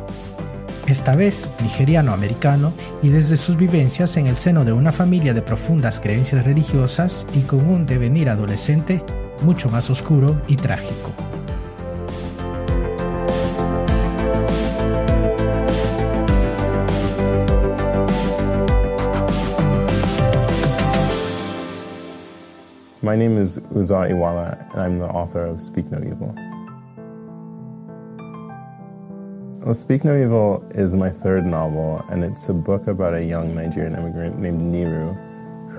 esta 0.87 1.17
vez 1.17 1.49
nigeriano-americano, 1.61 2.71
y 3.01 3.09
desde 3.09 3.35
sus 3.35 3.57
vivencias 3.57 4.15
en 4.15 4.27
el 4.27 4.37
seno 4.37 4.63
de 4.63 4.71
una 4.71 4.93
familia 4.93 5.33
de 5.33 5.41
profundas 5.41 5.99
creencias 5.99 6.45
religiosas 6.45 7.27
y 7.33 7.41
con 7.41 7.67
un 7.67 7.85
devenir 7.85 8.29
adolescente 8.29 9.03
mucho 9.43 9.69
más 9.69 9.89
oscuro 9.89 10.41
y 10.47 10.55
trágico. 10.55 11.11
My 23.01 23.17
name 23.17 23.41
is 23.41 23.59
Uza 23.75 24.07
Iwala, 24.07 24.69
and 24.73 24.81
I'm 24.81 24.99
the 24.99 25.05
author 25.05 25.47
of 25.47 25.61
Speak 25.61 25.91
No 25.91 25.97
Evil. 25.97 26.50
Well, 29.71 29.79
Speak 29.79 30.03
No 30.03 30.21
Evil 30.21 30.69
is 30.75 30.95
my 30.97 31.09
third 31.09 31.45
novel, 31.45 32.05
and 32.09 32.25
it's 32.25 32.49
a 32.49 32.53
book 32.53 32.87
about 32.87 33.13
a 33.13 33.23
young 33.23 33.55
Nigerian 33.55 33.95
immigrant 33.95 34.37
named 34.37 34.59
Niru 34.61 35.15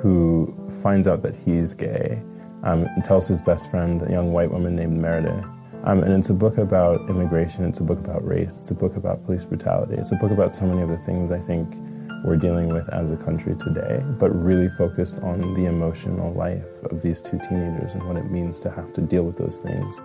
who 0.01 0.57
finds 0.81 1.07
out 1.07 1.21
that 1.25 1.37
he's 1.37 1.75
gay 1.75 2.23
um, 2.63 2.87
and 2.87 3.05
tells 3.05 3.29
his 3.29 3.43
best 3.43 3.71
friend, 3.71 4.01
a 4.01 4.11
young 4.11 4.33
white 4.33 4.51
woman 4.51 4.75
named 4.77 4.97
Meredith. 4.97 5.45
Um, 5.85 6.03
and 6.03 6.15
it's 6.15 6.31
a 6.31 6.33
book 6.33 6.57
about 6.57 7.07
immigration, 7.11 7.67
it's 7.67 7.81
a 7.81 7.83
book 7.83 7.99
about 7.99 8.27
race, 8.27 8.61
it's 8.61 8.71
a 8.71 8.75
book 8.75 8.97
about 8.97 9.27
police 9.27 9.45
brutality, 9.45 9.97
it's 9.97 10.11
a 10.11 10.17
book 10.17 10.31
about 10.31 10.55
so 10.55 10.65
many 10.65 10.81
of 10.81 10.89
the 10.89 10.97
things 10.97 11.31
I 11.31 11.41
think 11.41 11.77
we're 12.25 12.39
dealing 12.39 12.69
with 12.69 12.89
as 12.89 13.13
a 13.13 13.17
country 13.19 13.55
today, 13.57 14.01
but 14.19 14.31
really 14.31 14.71
focused 14.71 15.19
on 15.19 15.53
the 15.53 15.67
emotional 15.67 16.33
life 16.33 16.83
of 16.85 17.03
these 17.03 17.21
two 17.21 17.39
teenagers 17.41 17.93
and 17.93 18.03
what 18.09 18.17
it 18.17 18.31
means 18.31 18.59
to 18.61 18.71
have 18.71 18.91
to 18.95 19.03
deal 19.03 19.25
with 19.25 19.37
those 19.37 19.59
things. 19.59 20.01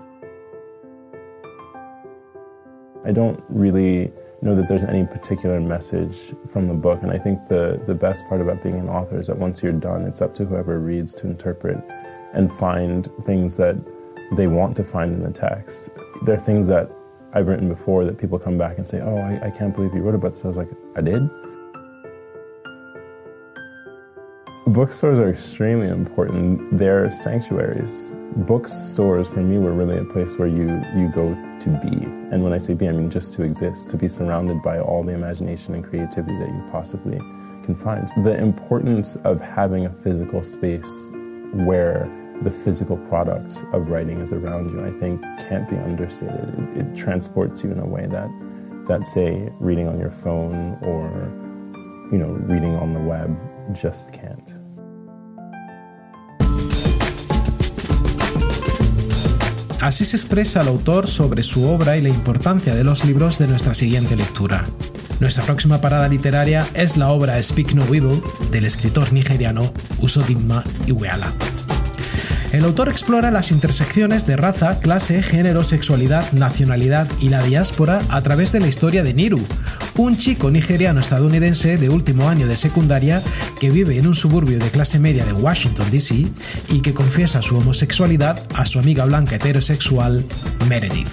I 3.06 3.12
don't 3.12 3.44
really 3.50 4.12
know 4.42 4.56
that 4.56 4.68
there's 4.68 4.84
any 4.84 5.06
particular 5.06 5.60
message 5.60 6.34
from 6.50 6.68
the 6.68 6.74
book, 6.74 7.02
and 7.02 7.12
I 7.12 7.18
think 7.18 7.48
the, 7.48 7.82
the 7.88 7.96
best 7.96 8.28
part 8.28 8.42
about 8.42 8.62
being 8.62 8.76
an 8.76 8.90
author 8.90 9.20
is 9.20 9.28
that 9.28 9.38
once 9.38 9.64
you're 9.64 9.72
done, 9.74 10.04
it's 10.04 10.22
up 10.22 10.36
to 10.36 10.46
whoever 10.46 10.80
reads 10.80 11.14
to 11.16 11.28
interpret 11.28 11.78
and 12.34 12.52
find 12.52 13.10
things 13.26 13.56
that 13.58 13.76
they 14.34 14.48
want 14.48 14.76
to 14.76 14.84
find 14.84 15.14
in 15.14 15.24
the 15.24 15.32
text. 15.32 15.90
There 16.24 16.36
are 16.36 16.40
things 16.40 16.68
that 16.68 16.92
I've 17.34 17.48
written 17.48 17.68
before 17.68 18.06
that 18.06 18.18
people 18.18 18.40
come 18.40 18.58
back 18.58 18.78
and 18.78 18.88
say, 18.88 19.00
Oh, 19.02 19.18
I, 19.18 19.48
I 19.48 19.52
can't 19.52 19.74
believe 19.74 19.94
you 19.94 20.02
wrote 20.02 20.16
about 20.16 20.34
this. 20.34 20.44
I 20.44 20.48
was 20.48 20.58
like, 20.58 20.70
I 20.96 21.02
did? 21.02 21.30
Bookstores 24.68 25.18
are 25.18 25.30
extremely 25.30 25.88
important. 25.88 26.78
They're 26.78 27.10
sanctuaries. 27.12 28.18
Bookstores 28.36 29.28
for 29.30 29.40
me 29.40 29.58
were 29.60 29.72
really 29.72 29.98
a 29.98 30.04
place 30.04 30.38
where 30.38 30.48
you, 30.48 30.84
you 30.94 31.10
go 31.10 31.36
to 31.62 31.70
be. 31.70 32.06
And 32.32 32.44
when 32.44 32.54
I 32.54 32.58
say 32.58 32.74
be, 32.74 32.88
I 32.88 32.92
mean 32.92 33.10
just 33.10 33.34
to 33.34 33.44
exist, 33.44 33.90
to 33.90 33.98
be 33.98 34.08
surrounded 34.08 34.62
by 34.62 34.80
all 34.80 35.04
the 35.04 35.14
imagination 35.14 35.74
and 35.76 35.84
creativity 35.84 36.38
that 36.38 36.50
you 36.50 36.64
possibly 36.72 37.18
can 37.64 37.76
find. 37.76 38.08
The 38.24 38.38
importance 38.38 39.16
of 39.18 39.42
having 39.42 39.86
a 39.86 39.90
physical 39.90 40.44
space 40.44 41.10
where 41.54 42.10
the 42.44 42.52
physical 42.52 42.98
product 42.98 43.64
of 43.74 43.90
writing 43.90 44.20
is 44.20 44.32
around 44.32 44.70
you, 44.70 44.84
I 44.86 44.92
think 45.00 45.22
can't 45.50 45.68
be 45.68 45.76
understated. 45.78 46.54
It, 46.76 46.86
it 46.86 46.96
transports 46.96 47.64
you 47.64 47.72
in 47.72 47.80
a 47.80 47.86
way 47.86 48.06
that, 48.06 48.30
that 48.88 49.08
say, 49.08 49.50
reading 49.60 49.88
on 49.88 50.00
your 50.00 50.12
phone 50.12 50.78
or, 50.84 51.10
you 52.12 52.18
know, 52.18 52.30
reading 52.30 52.76
on 52.76 52.94
the 52.94 53.00
web 53.00 53.36
just 53.74 54.14
can't. 54.14 54.54
Así 59.88 60.04
se 60.04 60.18
expresa 60.18 60.64
el 60.64 60.68
autor 60.68 61.08
sobre 61.08 61.44
su 61.44 61.66
obra 61.70 61.96
y 61.96 62.02
la 62.02 62.10
importancia 62.10 62.76
de 62.76 62.84
los 62.84 63.06
libros 63.06 63.40
de 63.40 63.48
nuestra 63.48 63.74
siguiente 63.74 64.18
lectura. 64.18 64.66
Nuestra 65.22 65.46
próxima 65.46 65.80
parada 65.80 66.10
literaria 66.10 66.68
es 66.74 66.98
la 66.98 67.08
obra 67.08 67.42
Speak 67.42 67.72
No 67.74 67.86
Evil 67.86 68.22
del 68.52 68.66
escritor 68.66 69.14
nigeriano 69.14 69.72
Usodimma 70.02 70.62
Iweala. 70.88 71.32
El 72.54 72.64
autor 72.64 72.88
explora 72.88 73.30
las 73.30 73.52
intersecciones 73.52 74.26
de 74.26 74.38
raza, 74.38 74.80
clase, 74.80 75.22
género, 75.22 75.64
sexualidad, 75.66 76.32
nacionalidad 76.32 77.08
y 77.20 77.30
la 77.30 77.44
diáspora 77.44 78.02
a 78.10 78.22
través 78.22 78.54
de 78.54 78.62
la 78.62 78.68
historia 78.68 79.04
de 79.04 79.14
Niru, 79.14 79.42
un 79.98 80.16
chico 80.16 80.50
nigeriano 80.50 81.02
estadounidense 81.02 81.78
de 81.78 81.90
último 81.90 82.30
año 82.30 82.48
de 82.48 82.56
secundaria 82.56 83.22
que 83.60 83.70
vive 83.70 83.98
en 83.98 84.08
un 84.08 84.16
suburbio 84.16 84.60
de 84.60 84.70
clase 84.70 84.98
media 84.98 85.26
de 85.26 85.34
Washington, 85.34 85.88
D.C. 85.92 86.26
y 86.70 86.80
que 86.82 86.94
confiesa 86.94 87.42
su 87.42 87.58
homosexualidad 87.58 88.42
a 88.56 88.66
su 88.66 88.80
amiga 88.80 89.04
blanca 89.06 89.36
heterosexual 89.36 90.24
Meredith. 90.70 91.10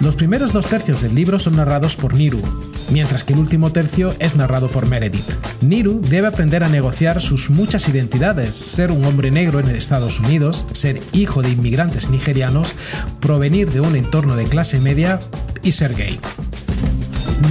Los 0.00 0.16
primeros 0.16 0.52
dos 0.52 0.66
tercios 0.66 1.02
del 1.02 1.14
libro 1.14 1.38
son 1.38 1.56
narrados 1.56 1.94
por 1.94 2.14
Niru, 2.14 2.42
mientras 2.90 3.24
que 3.24 3.32
el 3.32 3.38
último 3.38 3.72
tercio 3.72 4.14
es 4.18 4.36
narrado 4.36 4.68
por 4.68 4.86
Meredith. 4.86 5.28
Niru 5.60 6.00
debe 6.00 6.28
aprender 6.28 6.64
a 6.64 6.68
negociar 6.68 7.20
sus 7.20 7.50
muchas 7.50 7.88
identidades, 7.88 8.54
ser 8.54 8.90
un 8.90 9.04
hombre 9.04 9.30
negro 9.30 9.60
en 9.60 9.68
Estados 9.68 10.20
Unidos, 10.20 10.66
ser 10.72 11.00
hijo 11.12 11.42
de 11.42 11.50
inmigrantes 11.50 12.10
nigerianos, 12.10 12.72
provenir 13.20 13.70
de 13.70 13.80
un 13.80 13.96
entorno 13.96 14.36
de 14.36 14.44
clase 14.44 14.80
media 14.80 15.20
y 15.62 15.72
ser 15.72 15.94
gay. 15.94 16.18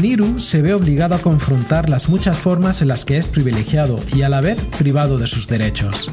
Niru 0.01 0.39
se 0.39 0.61
ve 0.61 0.73
obligado 0.73 1.15
a 1.15 1.19
confrontar 1.19 1.89
las 1.89 2.09
muchas 2.09 2.38
formas 2.38 2.81
en 2.81 2.88
las 2.88 3.05
que 3.05 3.17
es 3.17 3.27
privilegiado 3.27 3.99
y 4.15 4.21
a 4.21 4.29
la 4.29 4.41
vez 4.41 4.58
privado 4.77 5.17
de 5.17 5.27
sus 5.27 5.47
derechos. 5.47 6.10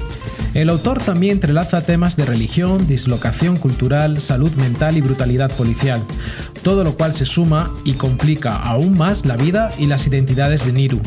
El 0.55 0.71
autor 0.71 1.01
también 1.01 1.35
entrelaza 1.35 1.83
temas 1.83 2.16
de 2.16 2.25
religión, 2.25 2.87
dislocación 2.87 3.59
cultural, 3.59 4.21
salud 4.21 4.55
mental 4.57 4.97
y 4.97 5.03
brutalidad 5.03 5.53
policial, 5.53 6.03
todo 6.62 6.83
lo 6.83 6.97
cual 6.97 7.12
se 7.12 7.27
suma 7.27 7.71
y 7.85 7.92
complica 7.92 8.57
aún 8.57 8.97
más 8.97 9.27
la 9.27 9.37
vida 9.37 9.71
y 9.79 9.87
las 9.87 10.07
identidades 10.07 10.64
de 10.64 10.73
Niru. 10.73 11.01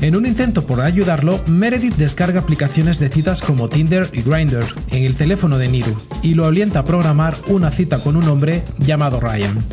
En 0.00 0.14
un 0.14 0.26
intento 0.26 0.64
por 0.64 0.80
ayudarlo, 0.80 1.40
Meredith 1.48 1.96
descarga 1.96 2.40
aplicaciones 2.40 3.00
de 3.00 3.08
citas 3.08 3.42
como 3.42 3.68
Tinder 3.68 4.08
y 4.12 4.22
Grindr 4.22 4.64
en 4.90 5.04
el 5.04 5.16
teléfono 5.16 5.58
de 5.58 5.68
Niru 5.68 5.96
y 6.22 6.34
lo 6.34 6.46
alienta 6.46 6.80
a 6.80 6.84
programar 6.84 7.36
una 7.48 7.72
cita 7.72 7.98
con 7.98 8.14
un 8.14 8.28
hombre 8.28 8.62
llamado 8.78 9.18
Ryan. 9.18 9.64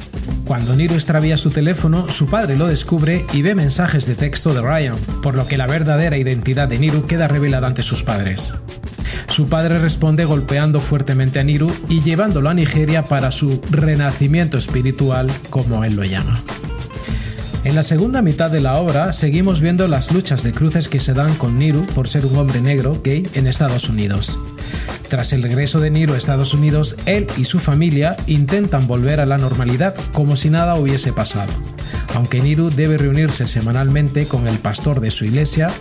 Cuando 0.45 0.75
Niru 0.75 0.95
extravía 0.95 1.37
su 1.37 1.51
teléfono, 1.51 2.09
su 2.09 2.25
padre 2.25 2.57
lo 2.57 2.67
descubre 2.67 3.23
y 3.33 3.43
ve 3.43 3.53
mensajes 3.53 4.07
de 4.07 4.15
texto 4.15 4.53
de 4.55 4.61
Ryan, 4.61 4.95
por 5.21 5.35
lo 5.35 5.45
que 5.45 5.57
la 5.57 5.67
verdadera 5.67 6.17
identidad 6.17 6.67
de 6.67 6.79
Niru 6.79 7.05
queda 7.05 7.27
revelada 7.27 7.67
ante 7.67 7.83
sus 7.83 8.01
padres. 8.01 8.53
Su 9.29 9.47
padre 9.47 9.77
responde 9.77 10.25
golpeando 10.25 10.79
fuertemente 10.79 11.39
a 11.39 11.43
Niru 11.43 11.71
y 11.87 12.01
llevándolo 12.01 12.49
a 12.49 12.55
Nigeria 12.55 13.03
para 13.03 13.29
su 13.29 13.61
renacimiento 13.69 14.57
espiritual, 14.57 15.29
como 15.51 15.83
él 15.83 15.95
lo 15.95 16.03
llama. 16.03 16.41
En 17.65 17.73
la 17.73 17.81
segunda 17.81 18.21
mitad 18.21 18.51
de 18.51 18.61
la 18.61 18.77
obra 18.77 19.11
seguimos 19.11 19.59
viendo 19.59 19.87
las 19.87 20.11
luchas 20.11 20.43
de 20.43 20.51
cruces 20.53 20.87
que 20.87 20.99
se 20.99 21.15
dan 21.15 21.33
con 21.33 21.57
Niru 21.57 21.83
por 21.87 22.07
ser 22.07 22.27
un 22.27 22.37
hombre 22.37 22.61
negro 22.61 23.01
gay 23.03 23.27
en 23.33 23.47
Estados 23.47 23.89
Unidos. 23.89 24.37
Tras 25.09 25.33
el 25.33 25.41
regreso 25.41 25.79
de 25.79 25.89
Niru 25.89 26.13
a 26.13 26.17
Estados 26.17 26.53
Unidos, 26.53 26.95
él 27.07 27.25
y 27.37 27.45
su 27.45 27.57
familia 27.57 28.15
intentan 28.27 28.85
volver 28.85 29.19
a 29.19 29.25
la 29.25 29.39
normalidad 29.39 29.95
como 30.13 30.35
si 30.35 30.51
nada 30.51 30.75
hubiese 30.75 31.11
pasado, 31.11 31.51
aunque 32.13 32.39
Niru 32.39 32.69
debe 32.69 32.99
reunirse 32.99 33.47
semanalmente 33.47 34.27
con 34.27 34.47
el 34.47 34.59
pastor 34.59 34.99
de 34.99 35.09
su 35.09 35.25
iglesia 35.25 35.71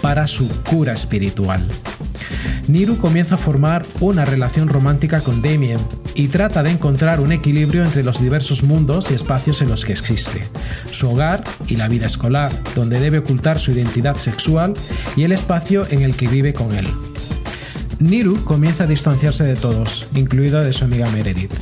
para 0.00 0.28
su 0.28 0.48
cura 0.62 0.92
espiritual. 0.92 1.60
Niru 2.68 2.98
comienza 2.98 3.34
a 3.34 3.38
formar 3.38 3.84
una 3.98 4.24
relación 4.24 4.68
romántica 4.68 5.20
con 5.20 5.42
Damien 5.42 5.80
y 6.14 6.28
trata 6.28 6.62
de 6.62 6.70
encontrar 6.70 7.20
un 7.20 7.32
equilibrio 7.32 7.84
entre 7.84 8.02
los 8.02 8.20
diversos 8.20 8.62
mundos 8.62 9.10
y 9.10 9.14
espacios 9.14 9.62
en 9.62 9.68
los 9.68 9.84
que 9.84 9.92
existe, 9.92 10.44
su 10.90 11.10
hogar 11.10 11.44
y 11.66 11.76
la 11.76 11.88
vida 11.88 12.06
escolar, 12.06 12.52
donde 12.74 13.00
debe 13.00 13.18
ocultar 13.18 13.58
su 13.58 13.72
identidad 13.72 14.16
sexual, 14.16 14.74
y 15.16 15.24
el 15.24 15.32
espacio 15.32 15.86
en 15.90 16.02
el 16.02 16.14
que 16.16 16.28
vive 16.28 16.54
con 16.54 16.74
él. 16.74 16.86
Niru 17.98 18.42
comienza 18.44 18.84
a 18.84 18.88
distanciarse 18.88 19.44
de 19.44 19.56
todos, 19.56 20.06
incluida 20.14 20.62
de 20.62 20.72
su 20.72 20.84
amiga 20.84 21.08
Meredith. 21.10 21.52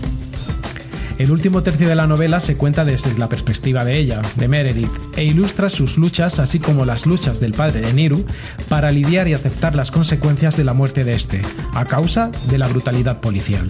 El 1.19 1.33
último 1.33 1.63
tercio 1.63 1.87
de 1.87 1.95
la 1.95 2.07
novela 2.07 2.41
se 2.41 2.57
cuenta 2.57 2.87
desde 2.87 3.17
la 3.19 3.29
perspectiva 3.29 3.85
de 3.85 3.99
ella, 3.99 4.23
de 4.37 4.49
Meredith, 4.49 4.89
e 5.17 5.25
ilustra 5.25 5.69
sus 5.69 5.99
luchas 5.99 6.39
así 6.39 6.61
como 6.61 6.87
las 6.87 7.05
luchas 7.05 7.41
del 7.41 7.53
padre 7.53 7.83
de 7.83 7.93
Niru 7.93 8.25
para 8.71 8.91
lidiar 8.91 9.29
y 9.29 9.35
aceptar 9.35 9.75
las 9.75 9.91
consecuencias 9.91 10.57
de 10.57 10.65
la 10.65 10.73
muerte 10.73 11.05
de 11.05 11.13
este, 11.13 11.43
a 11.75 11.85
causa 11.85 12.31
de 12.49 12.57
la 12.57 12.69
brutalidad 12.69 13.21
policial. 13.21 13.69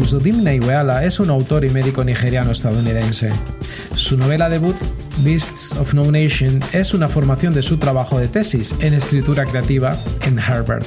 Uzodim 0.00 0.44
Naiweala 0.44 1.04
es 1.04 1.18
un 1.18 1.30
autor 1.30 1.64
y 1.64 1.70
médico 1.70 2.04
nigeriano 2.04 2.52
estadounidense. 2.52 3.32
Su 3.94 4.16
novela 4.16 4.48
debut, 4.48 4.76
Beasts 5.18 5.76
of 5.76 5.92
No 5.94 6.10
Nation, 6.10 6.60
es 6.72 6.94
una 6.94 7.08
formación 7.08 7.52
de 7.52 7.62
su 7.62 7.78
trabajo 7.78 8.18
de 8.18 8.28
tesis 8.28 8.74
en 8.80 8.94
escritura 8.94 9.44
creativa 9.44 9.98
en 10.26 10.38
Harvard. 10.38 10.84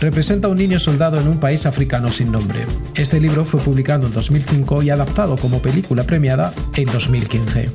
Representa 0.00 0.48
a 0.48 0.50
un 0.50 0.58
niño 0.58 0.78
soldado 0.78 1.20
en 1.20 1.28
un 1.28 1.38
país 1.38 1.66
africano 1.66 2.10
sin 2.10 2.32
nombre. 2.32 2.58
Este 2.94 3.20
libro 3.20 3.44
fue 3.44 3.60
publicado 3.60 4.06
en 4.06 4.12
2005 4.12 4.82
y 4.82 4.90
adaptado 4.90 5.36
como 5.36 5.60
película 5.60 6.04
premiada 6.04 6.52
en 6.76 6.86
2015. 6.86 7.68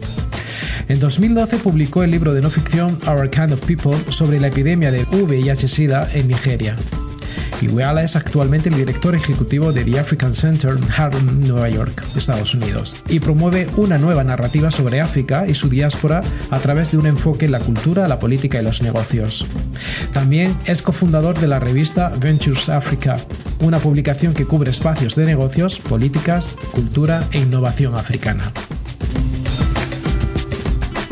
En 0.89 0.99
2012 0.99 1.57
publicó 1.57 2.03
el 2.03 2.12
libro 2.12 2.33
de 2.33 2.41
no 2.41 2.49
ficción 2.49 2.97
Our 3.07 3.29
Kind 3.29 3.53
of 3.53 3.65
People 3.65 3.95
sobre 4.09 4.39
la 4.39 4.47
epidemia 4.47 4.91
de 4.91 5.05
VIH-Sida 5.05 6.09
en 6.13 6.27
Nigeria. 6.27 6.75
Iweala 7.62 8.04
es 8.04 8.15
actualmente 8.15 8.69
el 8.69 8.76
director 8.76 9.15
ejecutivo 9.15 9.74
de 9.74 9.84
The 9.84 10.00
African 10.00 10.34
Center 10.34 10.72
en 10.72 10.84
Harlem, 10.95 11.48
Nueva 11.48 11.69
York, 11.69 12.04
Estados 12.15 12.54
Unidos, 12.54 12.95
y 13.10 13.19
promueve 13.19 13.67
una 13.78 13.98
nueva 13.98 14.24
narrativa 14.24 14.72
sobre 14.72 15.02
África 15.02 15.45
y 15.48 15.54
su 15.54 15.69
diáspora 15.69 16.24
a 16.50 16.60
través 16.60 16.91
de 16.91 16.98
un 16.98 17.06
enfoque 17.06 17.45
en 17.45 17.52
la 17.52 17.60
cultura, 17.60 18.08
la 18.08 18.19
política 18.19 18.60
y 18.62 18.63
los 18.63 18.82
negocios. 18.82 19.45
También 20.13 20.56
es 20.65 20.82
cofundador 20.82 21.39
de 21.39 21.48
la 21.48 21.60
revista 21.60 22.13
Ventures 22.19 22.69
Africa, 22.69 23.17
una 23.60 23.80
publicación 23.80 24.34
que 24.34 24.45
cubre 24.45 24.72
espacios 24.72 25.15
de 25.15 25.26
negocios, 25.26 25.80
políticas, 25.80 26.56
cultura 26.72 27.28
e 27.32 27.39
innovación 27.39 27.95
africana. 27.95 28.52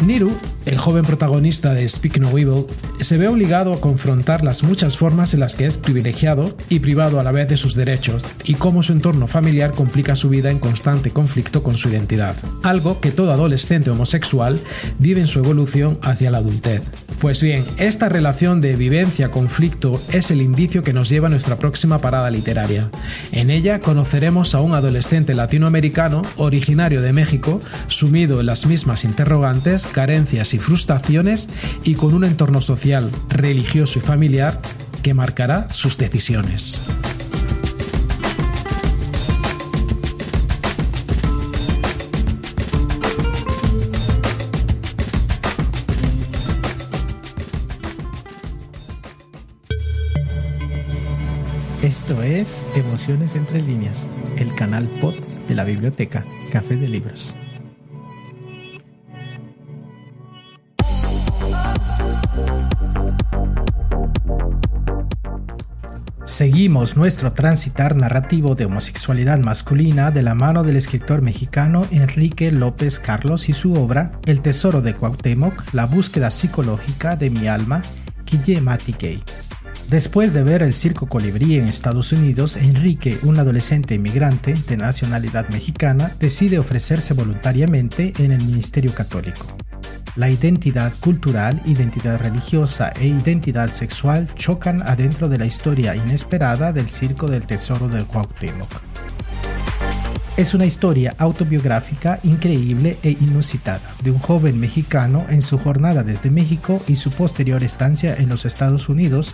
Niru 0.05 0.31
el 0.67 0.77
joven 0.77 1.05
protagonista 1.05 1.73
de 1.73 1.87
Speak 1.87 2.19
No 2.19 2.29
Evil 2.37 2.65
se 2.99 3.17
ve 3.17 3.29
obligado 3.29 3.73
a 3.73 3.79
confrontar 3.79 4.43
las 4.43 4.63
muchas 4.63 4.97
formas 4.97 5.33
en 5.33 5.39
las 5.39 5.55
que 5.55 5.65
es 5.65 5.77
privilegiado 5.77 6.55
y 6.67 6.79
privado 6.79 7.19
a 7.19 7.23
la 7.23 7.31
vez 7.31 7.47
de 7.47 7.55
sus 7.55 7.73
derechos 7.73 8.25
y 8.43 8.55
cómo 8.55 8.83
su 8.83 8.91
entorno 8.91 9.27
familiar 9.27 9.71
complica 9.71 10.17
su 10.17 10.27
vida 10.27 10.51
en 10.51 10.59
constante 10.59 11.11
conflicto 11.11 11.63
con 11.63 11.77
su 11.77 11.87
identidad, 11.89 12.35
algo 12.63 12.99
que 12.99 13.11
todo 13.11 13.31
adolescente 13.31 13.89
homosexual 13.89 14.59
vive 14.99 15.21
en 15.21 15.27
su 15.27 15.39
evolución 15.39 15.99
hacia 16.01 16.31
la 16.31 16.39
adultez. 16.39 16.83
Pues 17.19 17.41
bien, 17.41 17.65
esta 17.77 18.09
relación 18.09 18.61
de 18.61 18.75
vivencia-conflicto 18.75 19.99
es 20.11 20.29
el 20.29 20.41
indicio 20.41 20.83
que 20.83 20.93
nos 20.93 21.09
lleva 21.09 21.27
a 21.27 21.31
nuestra 21.31 21.57
próxima 21.57 21.99
parada 21.99 22.29
literaria. 22.29 22.91
En 23.31 23.49
ella 23.49 23.79
conoceremos 23.79 24.53
a 24.53 24.61
un 24.61 24.75
adolescente 24.75 25.33
latinoamericano 25.33 26.21
originario 26.35 27.01
de 27.01 27.13
México, 27.13 27.59
sumido 27.87 28.39
en 28.39 28.45
las 28.45 28.67
mismas 28.67 29.03
interrogantes, 29.03 29.87
carencias 29.87 30.53
y 30.53 30.56
frustraciones 30.59 31.49
y 31.83 31.95
con 31.95 32.13
un 32.13 32.23
entorno 32.23 32.61
social, 32.61 33.11
religioso 33.29 33.99
y 33.99 34.01
familiar 34.01 34.61
que 35.03 35.13
marcará 35.13 35.71
sus 35.71 35.97
decisiones. 35.97 36.81
Esto 51.87 52.21
es 52.21 52.65
Emociones 52.75 53.35
entre 53.35 53.61
líneas, 53.61 54.09
el 54.37 54.53
canal 54.55 54.87
pod 54.99 55.15
de 55.47 55.55
la 55.55 55.63
biblioteca 55.63 56.25
Café 56.51 56.75
de 56.75 56.89
Libros. 56.89 57.33
Seguimos 66.37 66.95
nuestro 66.95 67.33
transitar 67.33 67.95
narrativo 67.95 68.53
de 68.53 68.65
homosexualidad 68.65 69.39
masculina 69.39 70.11
de 70.11 70.21
la 70.21 70.35
mano 70.35 70.63
del 70.63 70.75
escritor 70.75 71.23
mexicano 71.23 71.87
Enrique 71.89 72.51
López 72.51 72.99
Carlos 72.99 73.49
y 73.49 73.53
su 73.53 73.73
obra 73.73 74.19
El 74.27 74.41
Tesoro 74.41 74.83
de 74.83 74.93
Cuauhtémoc, 74.93 75.73
la 75.73 75.87
búsqueda 75.87 76.29
psicológica 76.29 77.15
de 77.15 77.31
mi 77.31 77.47
alma, 77.47 77.81
Gay. 78.99 79.23
Después 79.89 80.31
de 80.31 80.43
ver 80.43 80.61
el 80.61 80.75
circo 80.75 81.07
colibrí 81.07 81.55
en 81.55 81.65
Estados 81.67 82.11
Unidos, 82.11 82.55
Enrique, 82.55 83.17
un 83.23 83.39
adolescente 83.39 83.95
inmigrante 83.95 84.53
de 84.53 84.77
nacionalidad 84.77 85.49
mexicana, 85.49 86.11
decide 86.19 86.59
ofrecerse 86.59 87.15
voluntariamente 87.15 88.13
en 88.19 88.31
el 88.31 88.45
Ministerio 88.45 88.93
Católico. 88.93 89.57
La 90.17 90.31
identidad 90.31 90.91
cultural, 90.99 91.61
identidad 91.65 92.19
religiosa 92.19 92.91
e 92.99 93.05
identidad 93.05 93.69
sexual 93.69 94.27
chocan 94.33 94.81
adentro 94.81 95.29
de 95.29 95.37
la 95.37 95.45
historia 95.45 95.95
inesperada 95.95 96.73
del 96.73 96.89
Circo 96.89 97.27
del 97.27 97.45
Tesoro 97.45 97.87
del 97.87 98.07
Cuauhtémoc. 98.07 98.86
Es 100.37 100.53
una 100.53 100.67
historia 100.67 101.15
autobiográfica 101.17 102.19
increíble 102.21 102.99
e 103.01 103.17
inusitada 103.19 103.81
de 104.03 104.11
un 104.11 104.19
joven 104.19 104.59
mexicano 104.59 105.25
en 105.29 105.41
su 105.41 105.57
jornada 105.57 106.03
desde 106.03 106.29
México 106.29 106.79
y 106.87 106.97
su 106.97 107.09
posterior 107.09 107.63
estancia 107.63 108.13
en 108.15 108.29
los 108.29 108.45
Estados 108.45 108.87
Unidos 108.87 109.33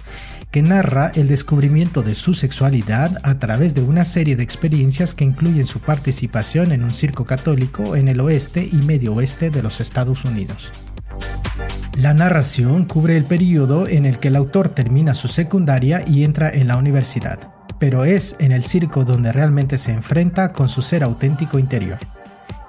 que 0.49 0.61
narra 0.61 1.11
el 1.15 1.27
descubrimiento 1.27 2.03
de 2.03 2.15
su 2.15 2.33
sexualidad 2.33 3.19
a 3.23 3.37
través 3.37 3.75
de 3.75 3.81
una 3.81 4.05
serie 4.05 4.37
de 4.37 4.43
experiencias 4.43 5.13
que 5.13 5.25
incluyen 5.25 5.65
su 5.65 5.81
participación 5.81 6.71
en 6.71 6.85
un 6.85 6.91
circo 6.91 7.25
católico 7.25 7.97
en 7.97 8.07
el 8.07 8.21
oeste 8.21 8.65
y 8.71 8.77
medio 8.77 9.13
oeste 9.13 9.49
de 9.49 9.61
los 9.61 9.81
Estados 9.81 10.23
Unidos. 10.23 10.71
La 11.97 12.13
narración 12.13 12.85
cubre 12.85 13.17
el 13.17 13.25
periodo 13.25 13.89
en 13.89 14.05
el 14.05 14.19
que 14.19 14.29
el 14.29 14.37
autor 14.37 14.69
termina 14.69 15.13
su 15.15 15.27
secundaria 15.27 16.01
y 16.07 16.23
entra 16.23 16.49
en 16.49 16.69
la 16.69 16.77
universidad 16.77 17.52
pero 17.79 18.05
es 18.05 18.35
en 18.39 18.51
el 18.51 18.63
circo 18.63 19.05
donde 19.05 19.31
realmente 19.31 19.77
se 19.77 19.91
enfrenta 19.91 20.53
con 20.53 20.69
su 20.69 20.81
ser 20.81 21.03
auténtico 21.03 21.59
interior. 21.59 21.97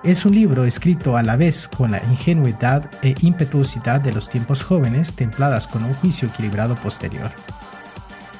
Es 0.02 0.26
un 0.26 0.34
libro 0.34 0.64
escrito 0.64 1.16
a 1.16 1.22
la 1.22 1.36
vez 1.36 1.66
con 1.66 1.90
la 1.90 2.02
ingenuidad 2.04 2.90
e 3.02 3.14
impetuosidad 3.22 4.00
de 4.02 4.12
los 4.12 4.28
tiempos 4.28 4.62
jóvenes 4.62 5.14
templadas 5.14 5.66
con 5.66 5.82
un 5.82 5.94
juicio 5.94 6.28
equilibrado 6.28 6.76
posterior. 6.76 7.30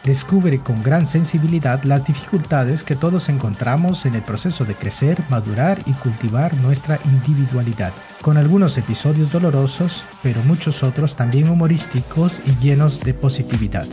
Descubre 0.04 0.58
con 0.58 0.82
gran 0.82 1.06
sensibilidad 1.06 1.82
las 1.84 2.04
dificultades 2.04 2.84
que 2.84 2.94
todos 2.94 3.30
encontramos 3.30 4.04
en 4.04 4.14
el 4.14 4.20
proceso 4.20 4.66
de 4.66 4.74
crecer, 4.74 5.18
madurar 5.30 5.78
y 5.86 5.92
cultivar 5.92 6.52
nuestra 6.58 6.98
individualidad, 7.06 7.92
con 8.20 8.36
algunos 8.36 8.76
episodios 8.76 9.32
dolorosos, 9.32 10.04
pero 10.22 10.42
muchos 10.42 10.82
otros 10.82 11.16
también 11.16 11.48
humorísticos 11.48 12.42
y 12.44 12.54
llenos 12.62 13.00
de 13.00 13.14
positividad. 13.14 13.86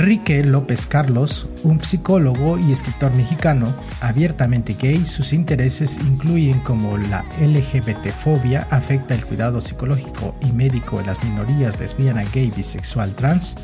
Enrique 0.00 0.44
López 0.44 0.86
Carlos, 0.86 1.48
un 1.64 1.82
psicólogo 1.82 2.56
y 2.56 2.70
escritor 2.70 3.12
mexicano 3.16 3.74
abiertamente 4.00 4.76
gay, 4.80 5.04
sus 5.04 5.32
intereses 5.32 5.98
incluyen 5.98 6.60
como 6.60 6.96
la 6.96 7.24
LGBT-fobia 7.40 8.68
afecta 8.70 9.16
el 9.16 9.26
cuidado 9.26 9.60
psicológico 9.60 10.36
y 10.40 10.52
médico 10.52 10.98
de 10.98 11.06
las 11.06 11.24
minorías 11.24 11.80
lesbiana, 11.80 12.22
gay, 12.32 12.52
bisexual, 12.54 13.12
trans. 13.16 13.56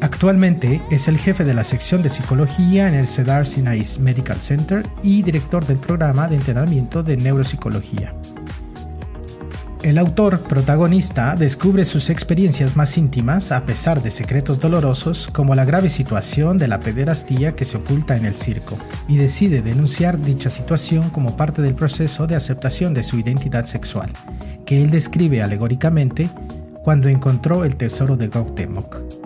Actualmente 0.00 0.82
es 0.90 1.06
el 1.06 1.16
jefe 1.16 1.44
de 1.44 1.54
la 1.54 1.62
sección 1.62 2.02
de 2.02 2.08
psicología 2.08 2.88
en 2.88 2.94
el 2.94 3.06
Cedar 3.06 3.46
Sinai 3.46 3.84
Medical 4.00 4.40
Center 4.40 4.84
y 5.04 5.22
director 5.22 5.64
del 5.64 5.78
programa 5.78 6.26
de 6.26 6.34
entrenamiento 6.34 7.04
de 7.04 7.18
neuropsicología. 7.18 8.12
El 9.88 9.96
autor 9.96 10.40
protagonista 10.40 11.34
descubre 11.34 11.86
sus 11.86 12.10
experiencias 12.10 12.76
más 12.76 12.98
íntimas 12.98 13.52
a 13.52 13.64
pesar 13.64 14.02
de 14.02 14.10
secretos 14.10 14.60
dolorosos 14.60 15.28
como 15.32 15.54
la 15.54 15.64
grave 15.64 15.88
situación 15.88 16.58
de 16.58 16.68
la 16.68 16.78
pederastía 16.78 17.56
que 17.56 17.64
se 17.64 17.78
oculta 17.78 18.14
en 18.14 18.26
el 18.26 18.34
circo 18.34 18.76
y 19.08 19.16
decide 19.16 19.62
denunciar 19.62 20.20
dicha 20.20 20.50
situación 20.50 21.08
como 21.08 21.38
parte 21.38 21.62
del 21.62 21.74
proceso 21.74 22.26
de 22.26 22.36
aceptación 22.36 22.92
de 22.92 23.02
su 23.02 23.18
identidad 23.18 23.64
sexual, 23.64 24.10
que 24.66 24.82
él 24.82 24.90
describe 24.90 25.42
alegóricamente 25.42 26.28
cuando 26.84 27.08
encontró 27.08 27.64
el 27.64 27.76
tesoro 27.76 28.18
de 28.18 28.28
Cuauhtémoc. 28.28 29.17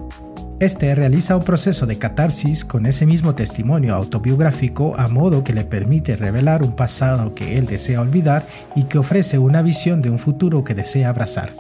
Este 0.62 0.94
realiza 0.94 1.34
un 1.34 1.42
proceso 1.42 1.86
de 1.86 1.98
catarsis 1.98 2.64
con 2.64 2.86
ese 2.86 3.04
mismo 3.04 3.34
testimonio 3.34 3.96
autobiográfico 3.96 4.94
a 4.96 5.08
modo 5.08 5.42
que 5.42 5.52
le 5.52 5.64
permite 5.64 6.14
revelar 6.14 6.62
un 6.62 6.76
pasado 6.76 7.34
que 7.34 7.58
él 7.58 7.66
desea 7.66 8.00
olvidar 8.00 8.46
y 8.76 8.84
que 8.84 8.98
ofrece 8.98 9.40
una 9.40 9.60
visión 9.60 10.02
de 10.02 10.10
un 10.10 10.20
futuro 10.20 10.62
que 10.62 10.76
desea 10.76 11.08
abrazar. 11.08 11.50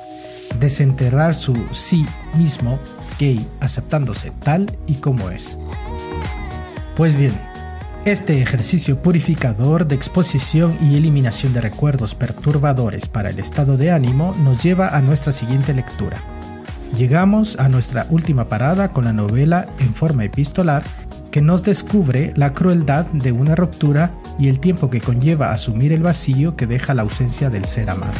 Desenterrar 0.60 1.34
su 1.34 1.66
sí 1.72 2.06
mismo 2.38 2.78
gay 3.18 3.44
aceptándose 3.58 4.30
tal 4.38 4.70
y 4.86 4.94
como 4.94 5.30
es. 5.30 5.58
Pues 6.94 7.16
bien, 7.16 7.34
este 8.04 8.40
ejercicio 8.40 9.02
purificador 9.02 9.88
de 9.88 9.96
exposición 9.96 10.76
y 10.80 10.96
eliminación 10.96 11.52
de 11.52 11.60
recuerdos 11.60 12.14
perturbadores 12.14 13.08
para 13.08 13.30
el 13.30 13.40
estado 13.40 13.76
de 13.76 13.90
ánimo 13.90 14.32
nos 14.44 14.62
lleva 14.62 14.96
a 14.96 15.02
nuestra 15.02 15.32
siguiente 15.32 15.74
lectura. 15.74 16.22
Llegamos 16.96 17.58
a 17.58 17.68
nuestra 17.68 18.06
última 18.10 18.48
parada 18.48 18.88
con 18.88 19.04
la 19.04 19.12
novela 19.12 19.66
en 19.78 19.94
forma 19.94 20.24
epistolar 20.24 20.82
que 21.30 21.40
nos 21.40 21.64
descubre 21.64 22.34
la 22.36 22.52
crueldad 22.52 23.06
de 23.06 23.32
una 23.32 23.54
ruptura 23.54 24.10
y 24.38 24.48
el 24.48 24.60
tiempo 24.60 24.90
que 24.90 25.00
conlleva 25.00 25.52
asumir 25.52 25.92
el 25.92 26.02
vacío 26.02 26.54
que 26.54 26.66
deja 26.66 26.92
la 26.92 27.02
ausencia 27.02 27.48
del 27.48 27.64
ser 27.64 27.88
amado. 27.88 28.12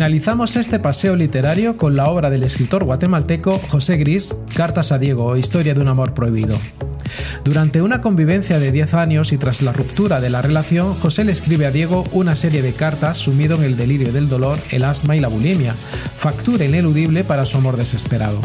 Finalizamos 0.00 0.56
este 0.56 0.78
paseo 0.78 1.14
literario 1.14 1.76
con 1.76 1.94
la 1.94 2.06
obra 2.06 2.30
del 2.30 2.42
escritor 2.42 2.84
guatemalteco 2.84 3.60
José 3.68 3.98
Gris, 3.98 4.34
Cartas 4.56 4.92
a 4.92 4.98
Diego, 4.98 5.36
Historia 5.36 5.74
de 5.74 5.82
un 5.82 5.88
amor 5.88 6.14
prohibido. 6.14 6.56
Durante 7.44 7.82
una 7.82 8.00
convivencia 8.00 8.58
de 8.58 8.72
10 8.72 8.94
años 8.94 9.30
y 9.32 9.36
tras 9.36 9.60
la 9.60 9.74
ruptura 9.74 10.22
de 10.22 10.30
la 10.30 10.40
relación, 10.40 10.94
José 10.94 11.24
le 11.24 11.32
escribe 11.32 11.66
a 11.66 11.70
Diego 11.70 12.04
una 12.12 12.34
serie 12.34 12.62
de 12.62 12.72
cartas 12.72 13.18
sumido 13.18 13.56
en 13.56 13.64
el 13.64 13.76
delirio 13.76 14.10
del 14.10 14.30
dolor, 14.30 14.58
el 14.70 14.84
asma 14.84 15.16
y 15.16 15.20
la 15.20 15.28
bulimia, 15.28 15.74
factura 15.74 16.64
ineludible 16.64 17.22
para 17.22 17.44
su 17.44 17.58
amor 17.58 17.76
desesperado. 17.76 18.40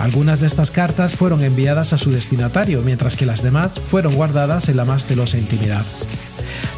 Algunas 0.00 0.40
de 0.40 0.48
estas 0.48 0.72
cartas 0.72 1.14
fueron 1.14 1.44
enviadas 1.44 1.92
a 1.92 1.98
su 1.98 2.10
destinatario, 2.10 2.82
mientras 2.82 3.16
que 3.16 3.26
las 3.26 3.44
demás 3.44 3.78
fueron 3.78 4.16
guardadas 4.16 4.68
en 4.68 4.76
la 4.76 4.84
más 4.84 5.06
celosa 5.06 5.38
intimidad. 5.38 5.86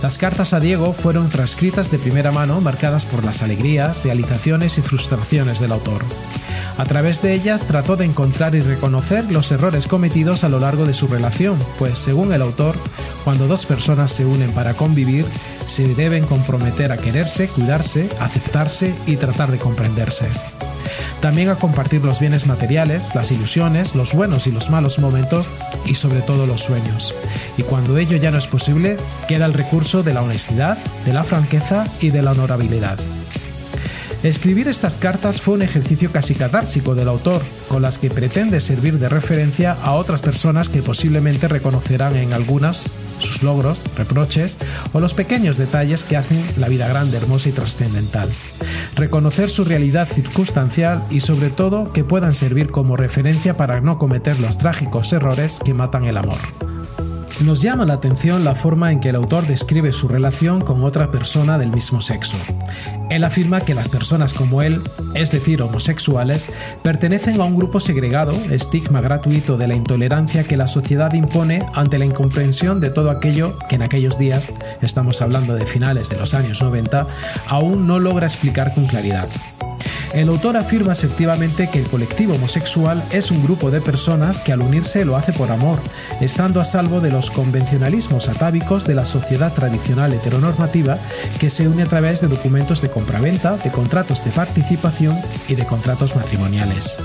Las 0.02 0.18
cartas 0.18 0.52
a 0.52 0.60
Diego 0.60 0.92
fueron 0.92 1.28
transcritas 1.28 1.90
de 1.90 1.98
primera 1.98 2.30
mano, 2.30 2.60
marcadas 2.60 3.06
por 3.06 3.24
las 3.24 3.42
alegrías, 3.42 4.04
realizaciones 4.04 4.78
y 4.78 4.82
frustraciones 4.82 5.60
del 5.60 5.72
autor. 5.72 6.02
A 6.78 6.84
través 6.84 7.20
de 7.20 7.34
ellas 7.34 7.66
trató 7.66 7.96
de 7.96 8.06
encontrar 8.06 8.54
y 8.54 8.60
reconocer 8.60 9.30
los 9.30 9.52
errores 9.52 9.86
cometidos 9.86 10.44
a 10.44 10.48
lo 10.48 10.60
largo 10.60 10.86
de 10.86 10.94
su 10.94 11.06
relación, 11.08 11.58
pues 11.78 11.98
según 11.98 12.32
el 12.32 12.42
autor, 12.42 12.76
cuando 13.24 13.46
dos 13.46 13.66
personas 13.66 14.12
se 14.12 14.24
unen 14.24 14.52
para 14.52 14.74
convivir, 14.74 15.26
se 15.66 15.94
deben 15.94 16.24
comprometer 16.24 16.92
a 16.92 16.96
quererse, 16.96 17.48
cuidarse, 17.48 18.08
aceptarse 18.18 18.94
y 19.06 19.16
tratar 19.16 19.50
de 19.50 19.58
comprenderse. 19.58 20.26
También 21.20 21.50
a 21.50 21.56
compartir 21.56 22.02
los 22.02 22.18
bienes 22.18 22.46
materiales, 22.46 23.14
las 23.14 23.30
ilusiones, 23.30 23.94
los 23.94 24.14
buenos 24.14 24.46
y 24.46 24.52
los 24.52 24.70
malos 24.70 24.98
momentos 24.98 25.46
y 25.84 25.94
sobre 25.94 26.22
todo 26.22 26.46
los 26.46 26.62
sueños. 26.62 27.14
Y 27.58 27.62
cuando 27.62 27.98
ello 27.98 28.16
ya 28.16 28.30
no 28.30 28.38
es 28.38 28.46
posible, 28.46 28.96
queda 29.28 29.44
el 29.44 29.52
recurso 29.52 30.02
de 30.02 30.14
la 30.14 30.22
honestidad, 30.22 30.78
de 31.04 31.12
la 31.12 31.22
franqueza 31.24 31.86
y 32.00 32.08
de 32.08 32.22
la 32.22 32.32
honorabilidad. 32.32 32.98
Escribir 34.22 34.68
estas 34.68 34.96
cartas 34.96 35.42
fue 35.42 35.54
un 35.54 35.62
ejercicio 35.62 36.10
casi 36.10 36.34
catársico 36.34 36.94
del 36.94 37.08
autor, 37.08 37.42
con 37.70 37.82
las 37.82 37.98
que 37.98 38.10
pretende 38.10 38.58
servir 38.58 38.98
de 38.98 39.08
referencia 39.08 39.76
a 39.84 39.92
otras 39.92 40.22
personas 40.22 40.68
que 40.68 40.82
posiblemente 40.82 41.46
reconocerán 41.46 42.16
en 42.16 42.32
algunas 42.32 42.90
sus 43.20 43.44
logros, 43.44 43.80
reproches 43.96 44.58
o 44.92 44.98
los 44.98 45.14
pequeños 45.14 45.56
detalles 45.56 46.02
que 46.02 46.16
hacen 46.16 46.44
la 46.58 46.68
vida 46.68 46.88
grande, 46.88 47.16
hermosa 47.16 47.50
y 47.50 47.52
trascendental. 47.52 48.28
Reconocer 48.96 49.48
su 49.48 49.64
realidad 49.64 50.08
circunstancial 50.08 51.04
y 51.10 51.20
sobre 51.20 51.50
todo 51.50 51.92
que 51.92 52.02
puedan 52.02 52.34
servir 52.34 52.70
como 52.70 52.96
referencia 52.96 53.56
para 53.56 53.80
no 53.80 53.98
cometer 53.98 54.40
los 54.40 54.58
trágicos 54.58 55.12
errores 55.12 55.60
que 55.64 55.72
matan 55.72 56.04
el 56.04 56.16
amor. 56.16 56.38
Nos 57.44 57.62
llama 57.62 57.86
la 57.86 57.94
atención 57.94 58.44
la 58.44 58.54
forma 58.54 58.92
en 58.92 59.00
que 59.00 59.08
el 59.08 59.16
autor 59.16 59.46
describe 59.46 59.94
su 59.94 60.08
relación 60.08 60.60
con 60.60 60.84
otra 60.84 61.10
persona 61.10 61.56
del 61.56 61.70
mismo 61.70 62.02
sexo. 62.02 62.36
Él 63.08 63.24
afirma 63.24 63.62
que 63.62 63.74
las 63.74 63.88
personas 63.88 64.34
como 64.34 64.60
él, 64.60 64.82
es 65.14 65.30
decir, 65.30 65.62
homosexuales, 65.62 66.50
pertenecen 66.82 67.40
a 67.40 67.44
un 67.44 67.56
grupo 67.56 67.80
segregado, 67.80 68.34
estigma 68.50 69.00
gratuito 69.00 69.56
de 69.56 69.68
la 69.68 69.74
intolerancia 69.74 70.44
que 70.44 70.58
la 70.58 70.68
sociedad 70.68 71.14
impone 71.14 71.64
ante 71.72 71.98
la 71.98 72.04
incomprensión 72.04 72.78
de 72.78 72.90
todo 72.90 73.10
aquello 73.10 73.58
que 73.70 73.76
en 73.76 73.82
aquellos 73.82 74.18
días, 74.18 74.52
estamos 74.82 75.22
hablando 75.22 75.54
de 75.54 75.66
finales 75.66 76.10
de 76.10 76.18
los 76.18 76.34
años 76.34 76.60
90, 76.60 77.06
aún 77.48 77.86
no 77.86 77.98
logra 77.98 78.26
explicar 78.26 78.74
con 78.74 78.86
claridad. 78.86 79.28
El 80.14 80.28
autor 80.28 80.56
afirma 80.56 80.92
asertivamente 80.92 81.70
que 81.70 81.78
el 81.78 81.88
colectivo 81.88 82.34
homosexual 82.34 83.02
es 83.12 83.30
un 83.30 83.42
grupo 83.42 83.70
de 83.70 83.80
personas 83.80 84.40
que 84.40 84.52
al 84.52 84.60
unirse 84.60 85.04
lo 85.04 85.16
hace 85.16 85.32
por 85.32 85.52
amor, 85.52 85.78
estando 86.20 86.60
a 86.60 86.64
salvo 86.64 87.00
de 87.00 87.12
los 87.12 87.30
convencionalismos 87.30 88.28
atávicos 88.28 88.84
de 88.84 88.94
la 88.96 89.06
sociedad 89.06 89.52
tradicional 89.52 90.12
heteronormativa 90.12 90.98
que 91.38 91.48
se 91.48 91.68
une 91.68 91.84
a 91.84 91.86
través 91.86 92.20
de 92.20 92.28
documentos 92.28 92.82
de 92.82 92.90
compraventa, 92.90 93.56
de 93.56 93.70
contratos 93.70 94.24
de 94.24 94.32
participación 94.32 95.16
y 95.48 95.54
de 95.54 95.64
contratos 95.64 96.16
matrimoniales 96.16 96.96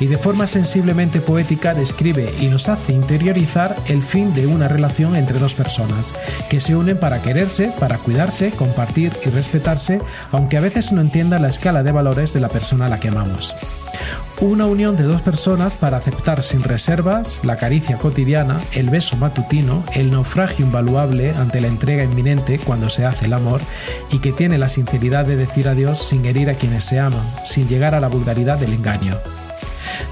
y 0.00 0.06
de 0.06 0.16
forma 0.16 0.46
sensiblemente 0.46 1.20
poética 1.20 1.74
describe 1.74 2.32
y 2.40 2.46
nos 2.46 2.68
hace 2.68 2.92
interiorizar 2.92 3.76
el 3.86 4.02
fin 4.02 4.34
de 4.34 4.46
una 4.46 4.68
relación 4.68 5.16
entre 5.16 5.38
dos 5.38 5.54
personas, 5.54 6.12
que 6.48 6.60
se 6.60 6.76
unen 6.76 6.98
para 6.98 7.22
quererse, 7.22 7.72
para 7.78 7.98
cuidarse, 7.98 8.50
compartir 8.50 9.12
y 9.24 9.30
respetarse, 9.30 10.00
aunque 10.32 10.56
a 10.56 10.60
veces 10.60 10.92
no 10.92 11.00
entienda 11.00 11.38
la 11.38 11.48
escala 11.48 11.82
de 11.82 11.92
valores 11.92 12.32
de 12.32 12.40
la 12.40 12.48
persona 12.48 12.86
a 12.86 12.88
la 12.88 13.00
que 13.00 13.08
amamos. 13.08 13.54
Una 14.40 14.66
unión 14.66 14.96
de 14.96 15.04
dos 15.04 15.22
personas 15.22 15.76
para 15.76 15.96
aceptar 15.96 16.42
sin 16.42 16.64
reservas 16.64 17.42
la 17.44 17.56
caricia 17.56 17.98
cotidiana, 17.98 18.60
el 18.72 18.90
beso 18.90 19.16
matutino, 19.16 19.84
el 19.94 20.10
naufragio 20.10 20.66
invaluable 20.66 21.30
ante 21.30 21.60
la 21.60 21.68
entrega 21.68 22.02
inminente 22.02 22.58
cuando 22.58 22.90
se 22.90 23.04
hace 23.04 23.26
el 23.26 23.32
amor 23.32 23.60
y 24.10 24.18
que 24.18 24.32
tiene 24.32 24.58
la 24.58 24.68
sinceridad 24.68 25.24
de 25.24 25.36
decir 25.36 25.68
adiós 25.68 25.98
sin 25.98 26.24
herir 26.26 26.50
a 26.50 26.54
quienes 26.54 26.84
se 26.84 26.98
aman, 26.98 27.24
sin 27.44 27.68
llegar 27.68 27.94
a 27.94 28.00
la 28.00 28.08
vulgaridad 28.08 28.58
del 28.58 28.72
engaño. 28.72 29.16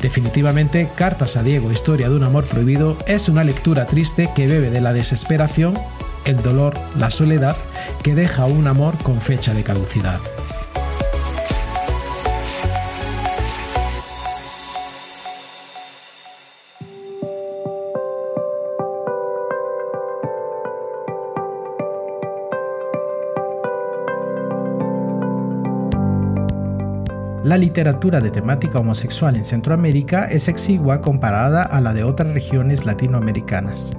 Definitivamente, 0.01 0.89
Cartas 0.95 1.37
a 1.37 1.43
Diego, 1.43 1.73
Historia 1.73 2.09
de 2.09 2.17
un 2.17 2.25
Amor 2.25 2.45
Prohibido, 2.45 2.97
es 3.07 3.29
una 3.29 3.45
lectura 3.45 3.87
triste 3.87 4.31
que 4.35 4.47
bebe 4.47 4.71
de 4.71 4.81
la 4.81 4.93
desesperación, 4.93 5.79
el 6.25 6.43
dolor, 6.43 6.75
la 6.97 7.11
soledad, 7.11 7.57
que 8.03 8.15
deja 8.15 8.47
un 8.47 8.67
amor 8.67 8.97
con 9.03 9.21
fecha 9.21 9.55
de 9.55 9.65
caducidad. 9.65 10.21
La 27.45 27.59
literatura 27.59 28.21
de 28.21 28.31
temática 28.31 28.79
homosexual 28.79 29.35
en 29.35 29.45
Centroamérica 29.45 30.27
es 30.27 30.47
exigua 30.47 31.01
comparada 31.01 31.65
a 31.65 31.81
la 31.81 31.93
de 31.93 32.05
otras 32.05 32.33
regiones 32.35 32.87
latinoamericanas, 32.87 33.95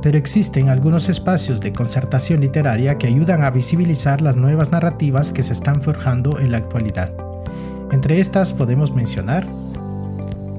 pero 0.00 0.16
existen 0.16 0.70
algunos 0.70 1.10
espacios 1.10 1.60
de 1.60 1.74
concertación 1.74 2.40
literaria 2.40 2.96
que 2.96 3.06
ayudan 3.06 3.44
a 3.44 3.50
visibilizar 3.50 4.22
las 4.22 4.36
nuevas 4.36 4.72
narrativas 4.72 5.30
que 5.30 5.42
se 5.42 5.52
están 5.52 5.82
forjando 5.82 6.40
en 6.40 6.50
la 6.50 6.56
actualidad. 6.56 7.12
Entre 7.92 8.18
estas 8.18 8.54
podemos 8.54 8.94
mencionar 8.94 9.46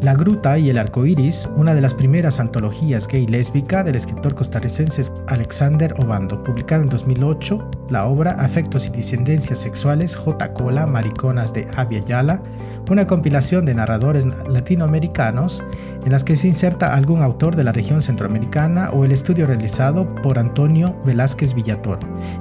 la 0.02 0.14
Gruta 0.14 0.60
y 0.60 0.70
el 0.70 0.78
Arco 0.78 1.06
Iris, 1.06 1.50
una 1.56 1.74
de 1.74 1.82
las 1.82 1.94
primeras 1.94 2.40
antologías 2.40 3.08
gay 3.08 3.26
lésbica 3.26 3.84
del 3.84 3.96
escritor 3.96 4.36
costarricense 4.36 5.02
Alexander 5.28 5.94
Obando, 5.98 6.44
publicada 6.44 6.84
en 6.84 6.90
2008, 6.90 7.72
la 7.90 8.06
obra 8.06 8.34
Afectos 8.34 8.88
y 8.88 8.92
Discendencias 8.92 9.60
Sexuales 9.60 10.16
J. 10.16 10.54
Cola, 10.54 10.86
Mariconas 10.86 11.52
de 11.54 11.68
Avia 11.76 12.00
Yala, 12.06 12.42
una 12.94 13.08
compilación 13.08 13.66
de 13.66 13.74
narradores 13.74 14.26
latinoamericanos 14.48 15.64
en 16.06 16.12
las 16.12 16.24
que 16.24 16.38
se 16.38 16.48
inserta 16.48 16.94
algún 16.94 17.22
autor 17.22 17.56
de 17.56 17.64
la 17.64 17.72
región 17.72 18.02
centroamericana 18.02 18.90
o 18.92 19.06
el 19.06 19.12
estudio 19.12 19.48
realizado 19.48 20.14
por 20.16 20.40
Antonio 20.40 20.96
Velázquez 21.06 21.54
Villator, 21.54 22.00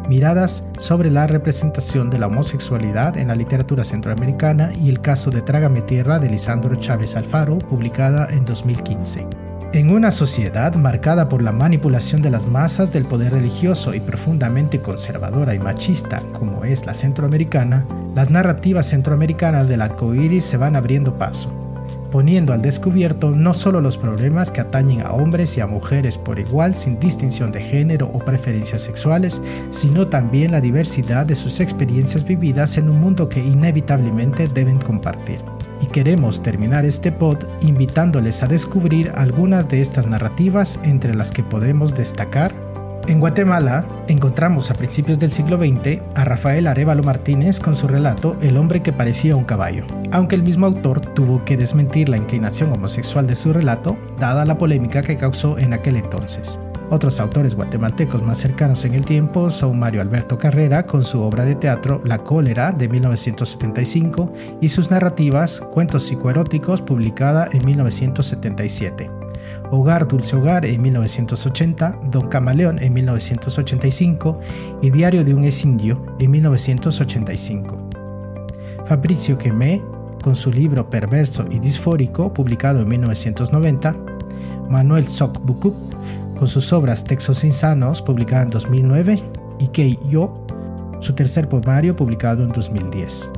miradas 0.08 0.64
sobre 0.78 1.10
la 1.10 1.26
representación 1.26 2.10
de 2.10 2.18
la 2.18 2.28
homosexualidad 2.28 3.16
en 3.16 3.28
la 3.28 3.36
literatura 3.36 3.84
centroamericana 3.84 4.72
y 4.74 4.88
el 4.88 5.00
caso 5.00 5.30
de 5.30 5.42
Trágame 5.42 5.82
Tierra 5.82 6.18
de 6.18 6.30
Lisandro 6.30 6.76
Chávez 6.76 7.16
Alfaro, 7.16 7.58
publicada 7.58 8.28
en 8.30 8.44
2015. 8.44 9.55
En 9.76 9.90
una 9.90 10.10
sociedad 10.10 10.74
marcada 10.76 11.28
por 11.28 11.42
la 11.42 11.52
manipulación 11.52 12.22
de 12.22 12.30
las 12.30 12.46
masas 12.46 12.94
del 12.94 13.04
poder 13.04 13.34
religioso 13.34 13.92
y 13.92 14.00
profundamente 14.00 14.80
conservadora 14.80 15.54
y 15.54 15.58
machista 15.58 16.22
como 16.32 16.64
es 16.64 16.86
la 16.86 16.94
centroamericana, 16.94 17.86
las 18.14 18.30
narrativas 18.30 18.88
centroamericanas 18.88 19.68
del 19.68 19.82
arco 19.82 20.14
iris 20.14 20.46
se 20.46 20.56
van 20.56 20.76
abriendo 20.76 21.18
paso, 21.18 21.52
poniendo 22.10 22.54
al 22.54 22.62
descubierto 22.62 23.32
no 23.32 23.52
solo 23.52 23.82
los 23.82 23.98
problemas 23.98 24.50
que 24.50 24.62
atañen 24.62 25.02
a 25.02 25.12
hombres 25.12 25.58
y 25.58 25.60
a 25.60 25.66
mujeres 25.66 26.16
por 26.16 26.38
igual 26.38 26.74
sin 26.74 26.98
distinción 26.98 27.52
de 27.52 27.60
género 27.60 28.10
o 28.14 28.20
preferencias 28.20 28.80
sexuales, 28.80 29.42
sino 29.68 30.08
también 30.08 30.52
la 30.52 30.62
diversidad 30.62 31.26
de 31.26 31.34
sus 31.34 31.60
experiencias 31.60 32.24
vividas 32.24 32.78
en 32.78 32.88
un 32.88 32.98
mundo 32.98 33.28
que 33.28 33.44
inevitablemente 33.44 34.48
deben 34.48 34.78
compartir 34.78 35.55
y 35.80 35.86
queremos 35.86 36.42
terminar 36.42 36.84
este 36.84 37.12
pod 37.12 37.38
invitándoles 37.60 38.42
a 38.42 38.46
descubrir 38.46 39.12
algunas 39.14 39.68
de 39.68 39.80
estas 39.80 40.06
narrativas 40.06 40.78
entre 40.82 41.14
las 41.14 41.30
que 41.30 41.42
podemos 41.42 41.94
destacar. 41.94 42.54
En 43.06 43.20
Guatemala 43.20 43.86
encontramos 44.08 44.70
a 44.70 44.74
principios 44.74 45.18
del 45.20 45.30
siglo 45.30 45.58
XX 45.58 46.02
a 46.16 46.24
Rafael 46.24 46.66
Arevalo 46.66 47.04
Martínez 47.04 47.60
con 47.60 47.76
su 47.76 47.86
relato 47.86 48.36
El 48.40 48.56
hombre 48.56 48.82
que 48.82 48.92
parecía 48.92 49.36
un 49.36 49.44
caballo, 49.44 49.84
aunque 50.10 50.34
el 50.34 50.42
mismo 50.42 50.66
autor 50.66 51.00
tuvo 51.00 51.44
que 51.44 51.56
desmentir 51.56 52.08
la 52.08 52.16
inclinación 52.16 52.72
homosexual 52.72 53.28
de 53.28 53.36
su 53.36 53.52
relato, 53.52 53.96
dada 54.18 54.44
la 54.44 54.58
polémica 54.58 55.02
que 55.02 55.16
causó 55.16 55.56
en 55.56 55.72
aquel 55.72 55.96
entonces. 55.96 56.58
Otros 56.88 57.18
autores 57.18 57.56
guatemaltecos 57.56 58.22
más 58.22 58.38
cercanos 58.38 58.84
en 58.84 58.94
el 58.94 59.04
tiempo 59.04 59.50
son 59.50 59.78
Mario 59.78 60.00
Alberto 60.00 60.38
Carrera 60.38 60.86
con 60.86 61.04
su 61.04 61.20
obra 61.20 61.44
de 61.44 61.56
teatro 61.56 62.00
La 62.04 62.18
cólera 62.18 62.70
de 62.70 62.88
1975 62.88 64.32
y 64.60 64.68
sus 64.68 64.90
narrativas 64.90 65.60
Cuentos 65.60 66.04
psicoeróticos 66.04 66.82
publicada 66.82 67.48
en 67.52 67.64
1977. 67.64 69.10
Hogar 69.72 70.06
Dulce 70.06 70.36
Hogar 70.36 70.64
en 70.64 70.80
1980, 70.80 71.98
Don 72.10 72.28
Camaleón 72.28 72.80
en 72.80 72.94
1985 72.94 74.40
y 74.80 74.90
Diario 74.90 75.24
de 75.24 75.34
un 75.34 75.44
ex-indio 75.44 76.04
en 76.20 76.30
1985. 76.30 77.90
Fabricio 78.86 79.36
Quemé, 79.36 79.82
con 80.22 80.36
su 80.36 80.52
libro 80.52 80.88
Perverso 80.88 81.46
y 81.50 81.58
Disfórico, 81.58 82.32
publicado 82.32 82.82
en 82.82 82.88
1990, 82.88 83.96
Manuel 84.68 85.06
Sok 85.06 85.40
Bukup, 85.44 85.74
con 86.36 86.48
sus 86.48 86.72
obras 86.72 87.04
Textos 87.04 87.44
Insanos, 87.44 88.02
publicada 88.02 88.42
en 88.42 88.50
2009, 88.50 89.22
y 89.58 89.68
Kei 89.68 89.98
Yo, 90.08 90.46
su 91.00 91.14
tercer 91.14 91.48
poemario, 91.48 91.96
publicado 91.96 92.42
en 92.42 92.48
2010. 92.50 93.30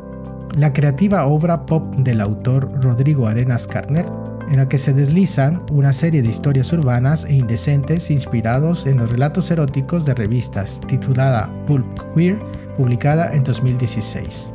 La 0.56 0.72
creativa 0.72 1.26
obra 1.26 1.66
pop 1.66 1.94
del 1.96 2.20
autor 2.20 2.82
Rodrigo 2.82 3.26
Arenas 3.26 3.66
Carner, 3.66 4.06
en 4.50 4.56
la 4.56 4.68
que 4.68 4.78
se 4.78 4.94
deslizan 4.94 5.62
una 5.70 5.92
serie 5.92 6.22
de 6.22 6.28
historias 6.28 6.72
urbanas 6.72 7.24
e 7.26 7.34
indecentes 7.34 8.10
inspirados 8.10 8.86
en 8.86 8.96
los 8.96 9.10
relatos 9.10 9.50
eróticos 9.50 10.04
de 10.04 10.14
revistas, 10.14 10.80
titulada 10.86 11.50
Pulp 11.66 11.86
Queer, 12.14 12.38
publicada 12.76 13.34
en 13.34 13.44
2016. 13.44 14.50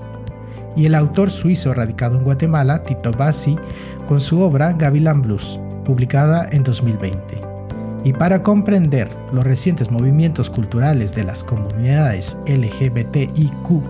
y 0.75 0.88
el 0.88 0.95
autor 0.95 1.29
suizo 1.29 1.71
radicado 1.71 2.17
en 2.17 2.23
Guatemala, 2.23 2.82
Tito 2.82 3.12
Bassi, 3.12 3.56
con 4.08 4.19
su 4.19 4.41
obra 4.41 4.73
Gavilan 4.73 5.21
Blues, 5.21 5.60
publicada 5.86 6.47
en 6.51 6.63
2020. 6.63 7.52
Y 8.03 8.13
para 8.13 8.43
comprender 8.43 9.09
los 9.31 9.43
recientes 9.45 9.91
movimientos 9.91 10.49
culturales 10.49 11.15
de 11.15 11.23
las 11.23 11.43
comunidades 11.43 12.37
LGBTIQ 12.47 13.81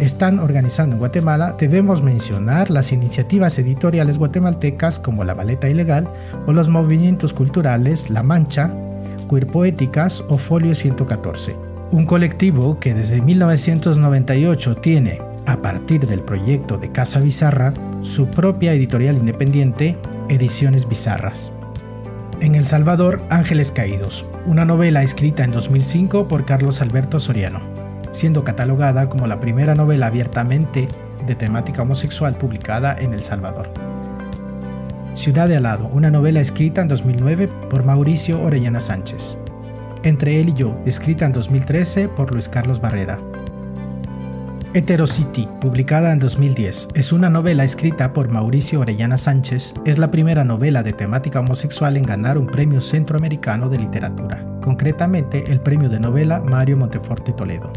están 0.00 0.40
organizando 0.40 0.94
en 0.94 0.98
Guatemala, 0.98 1.56
debemos 1.58 2.02
mencionar 2.02 2.70
las 2.70 2.92
iniciativas 2.92 3.58
editoriales 3.58 4.18
guatemaltecas 4.18 4.98
como 4.98 5.24
La 5.24 5.34
Baleta 5.34 5.68
Ilegal 5.68 6.08
o 6.46 6.52
los 6.52 6.68
movimientos 6.68 7.32
culturales 7.32 8.10
La 8.10 8.22
Mancha, 8.22 8.74
Queer 9.30 9.46
Poéticas 9.46 10.24
o 10.28 10.36
Folio 10.36 10.74
114. 10.74 11.56
Un 11.92 12.06
colectivo 12.06 12.80
que 12.80 12.92
desde 12.92 13.20
1998 13.22 14.76
tiene, 14.76 15.20
a 15.46 15.62
partir 15.62 16.06
del 16.06 16.22
proyecto 16.22 16.76
de 16.76 16.90
Casa 16.90 17.20
Bizarra, 17.20 17.72
su 18.02 18.26
propia 18.26 18.72
editorial 18.72 19.16
independiente, 19.16 19.96
Ediciones 20.28 20.88
Bizarras. 20.88 21.53
En 22.40 22.56
El 22.56 22.66
Salvador, 22.66 23.22
Ángeles 23.30 23.70
Caídos, 23.70 24.26
una 24.44 24.64
novela 24.64 25.02
escrita 25.02 25.44
en 25.44 25.52
2005 25.52 26.26
por 26.26 26.44
Carlos 26.44 26.80
Alberto 26.80 27.20
Soriano, 27.20 27.60
siendo 28.10 28.44
catalogada 28.44 29.08
como 29.08 29.26
la 29.26 29.40
primera 29.40 29.74
novela 29.74 30.08
abiertamente 30.08 30.88
de 31.26 31.34
temática 31.36 31.82
homosexual 31.82 32.34
publicada 32.34 32.96
en 32.98 33.14
El 33.14 33.22
Salvador. 33.22 33.72
Ciudad 35.14 35.48
de 35.48 35.56
Alado, 35.56 35.86
una 35.86 36.10
novela 36.10 36.40
escrita 36.40 36.82
en 36.82 36.88
2009 36.88 37.48
por 37.70 37.84
Mauricio 37.84 38.42
Orellana 38.42 38.80
Sánchez. 38.80 39.38
Entre 40.02 40.40
él 40.40 40.50
y 40.50 40.54
yo, 40.54 40.76
escrita 40.84 41.24
en 41.24 41.32
2013 41.32 42.08
por 42.08 42.32
Luis 42.32 42.48
Carlos 42.48 42.80
Barrera. 42.80 43.16
Heterocity, 44.76 45.46
publicada 45.60 46.12
en 46.12 46.18
2010, 46.18 46.88
es 46.96 47.12
una 47.12 47.30
novela 47.30 47.62
escrita 47.62 48.12
por 48.12 48.28
Mauricio 48.28 48.80
Orellana 48.80 49.16
Sánchez, 49.16 49.72
es 49.84 49.98
la 49.98 50.10
primera 50.10 50.42
novela 50.42 50.82
de 50.82 50.92
temática 50.92 51.38
homosexual 51.38 51.96
en 51.96 52.02
ganar 52.02 52.38
un 52.38 52.48
premio 52.48 52.80
centroamericano 52.80 53.68
de 53.68 53.78
literatura, 53.78 54.44
concretamente 54.60 55.52
el 55.52 55.60
premio 55.60 55.88
de 55.88 56.00
novela 56.00 56.40
Mario 56.40 56.76
Monteforte 56.76 57.32
Toledo. 57.32 57.72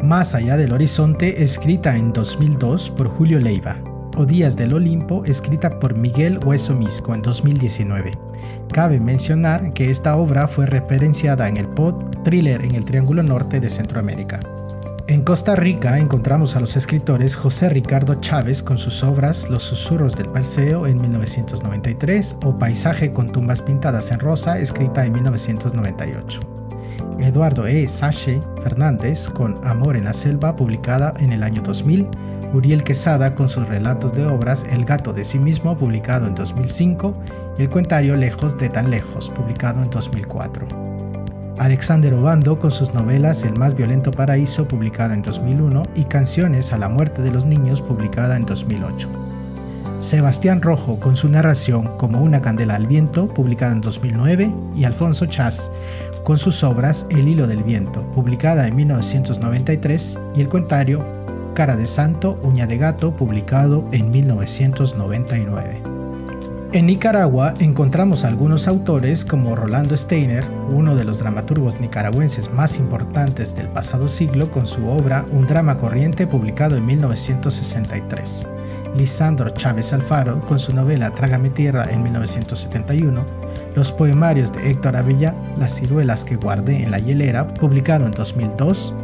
Más 0.00 0.36
allá 0.36 0.56
del 0.56 0.72
horizonte, 0.72 1.42
escrita 1.42 1.96
en 1.96 2.12
2002 2.12 2.90
por 2.90 3.08
Julio 3.08 3.40
Leiva, 3.40 3.74
o 4.16 4.24
Días 4.24 4.56
del 4.56 4.74
Olimpo, 4.74 5.24
escrita 5.24 5.80
por 5.80 5.96
Miguel 5.96 6.38
Hueso 6.38 6.76
Misco 6.76 7.12
en 7.12 7.22
2019. 7.22 8.16
Cabe 8.72 9.00
mencionar 9.00 9.72
que 9.72 9.90
esta 9.90 10.16
obra 10.16 10.46
fue 10.46 10.66
referenciada 10.66 11.48
en 11.48 11.56
el 11.56 11.66
pod 11.66 12.22
Thriller 12.22 12.64
en 12.64 12.76
el 12.76 12.84
Triángulo 12.84 13.24
Norte 13.24 13.58
de 13.58 13.68
Centroamérica. 13.68 14.38
En 15.08 15.22
Costa 15.22 15.56
Rica 15.56 15.98
encontramos 15.98 16.54
a 16.54 16.60
los 16.60 16.76
escritores 16.76 17.34
José 17.34 17.70
Ricardo 17.70 18.16
Chávez 18.16 18.62
con 18.62 18.76
sus 18.76 19.02
obras 19.02 19.48
Los 19.48 19.62
susurros 19.62 20.14
del 20.14 20.28
Perseo 20.28 20.86
en 20.86 21.00
1993 21.00 22.36
o 22.44 22.58
Paisaje 22.58 23.14
con 23.14 23.32
tumbas 23.32 23.62
pintadas 23.62 24.10
en 24.10 24.20
rosa 24.20 24.58
escrita 24.58 25.06
en 25.06 25.14
1998. 25.14 26.40
Eduardo 27.20 27.66
E. 27.66 27.88
Sache 27.88 28.38
Fernández 28.62 29.30
con 29.30 29.58
Amor 29.66 29.96
en 29.96 30.04
la 30.04 30.12
Selva 30.12 30.54
publicada 30.54 31.14
en 31.18 31.32
el 31.32 31.42
año 31.42 31.62
2000, 31.62 32.06
Uriel 32.52 32.84
Quesada 32.84 33.34
con 33.34 33.48
sus 33.48 33.66
relatos 33.66 34.12
de 34.12 34.26
obras 34.26 34.66
El 34.70 34.84
gato 34.84 35.14
de 35.14 35.24
sí 35.24 35.38
mismo 35.38 35.74
publicado 35.74 36.26
en 36.26 36.34
2005 36.34 37.14
y 37.56 37.62
El 37.62 37.70
cuentario 37.70 38.14
Lejos 38.14 38.58
de 38.58 38.68
tan 38.68 38.90
lejos 38.90 39.30
publicado 39.30 39.82
en 39.82 39.88
2004. 39.88 40.97
Alexander 41.58 42.14
Obando 42.14 42.58
con 42.58 42.70
sus 42.70 42.94
novelas 42.94 43.42
El 43.42 43.54
más 43.54 43.74
violento 43.74 44.10
paraíso 44.10 44.68
publicada 44.68 45.14
en 45.14 45.22
2001 45.22 45.84
y 45.94 46.04
Canciones 46.04 46.72
a 46.72 46.78
la 46.78 46.88
muerte 46.88 47.22
de 47.22 47.30
los 47.30 47.46
niños 47.46 47.82
publicada 47.82 48.36
en 48.36 48.46
2008. 48.46 49.08
Sebastián 50.00 50.62
Rojo 50.62 51.00
con 51.00 51.16
su 51.16 51.28
narración 51.28 51.96
Como 51.98 52.22
una 52.22 52.40
candela 52.40 52.76
al 52.76 52.86
viento 52.86 53.26
publicada 53.26 53.72
en 53.72 53.80
2009 53.80 54.54
y 54.76 54.84
Alfonso 54.84 55.26
Chas 55.26 55.70
con 56.22 56.38
sus 56.38 56.62
obras 56.62 57.06
El 57.10 57.26
hilo 57.26 57.46
del 57.46 57.64
viento 57.64 58.02
publicada 58.12 58.68
en 58.68 58.76
1993 58.76 60.18
y 60.36 60.40
el 60.40 60.48
cuentario 60.48 61.04
Cara 61.54 61.74
de 61.74 61.88
santo, 61.88 62.38
uña 62.44 62.68
de 62.68 62.78
gato 62.78 63.16
publicado 63.16 63.84
en 63.90 64.12
1999. 64.12 65.87
En 66.78 66.86
Nicaragua 66.86 67.54
encontramos 67.58 68.22
algunos 68.22 68.68
autores 68.68 69.24
como 69.24 69.56
Rolando 69.56 69.96
Steiner, 69.96 70.48
uno 70.70 70.94
de 70.94 71.02
los 71.02 71.18
dramaturgos 71.18 71.80
nicaragüenses 71.80 72.52
más 72.52 72.78
importantes 72.78 73.56
del 73.56 73.66
pasado 73.66 74.06
siglo, 74.06 74.52
con 74.52 74.64
su 74.64 74.86
obra 74.86 75.26
Un 75.32 75.48
drama 75.48 75.76
corriente 75.76 76.28
publicado 76.28 76.76
en 76.76 76.86
1963. 76.86 78.46
Lisandro 78.96 79.50
Chávez 79.50 79.92
Alfaro 79.92 80.38
con 80.38 80.60
su 80.60 80.72
novela 80.72 81.12
Trágame 81.12 81.50
Tierra 81.50 81.88
en 81.90 82.04
1971, 82.04 83.26
los 83.74 83.90
poemarios 83.90 84.52
de 84.52 84.70
Héctor 84.70 84.94
Avilla, 84.94 85.34
Las 85.58 85.74
ciruelas 85.74 86.24
que 86.24 86.36
guardé 86.36 86.84
en 86.84 86.92
la 86.92 87.00
hielera, 87.00 87.48
publicado 87.48 88.06
en 88.06 88.12
2002, 88.12 88.94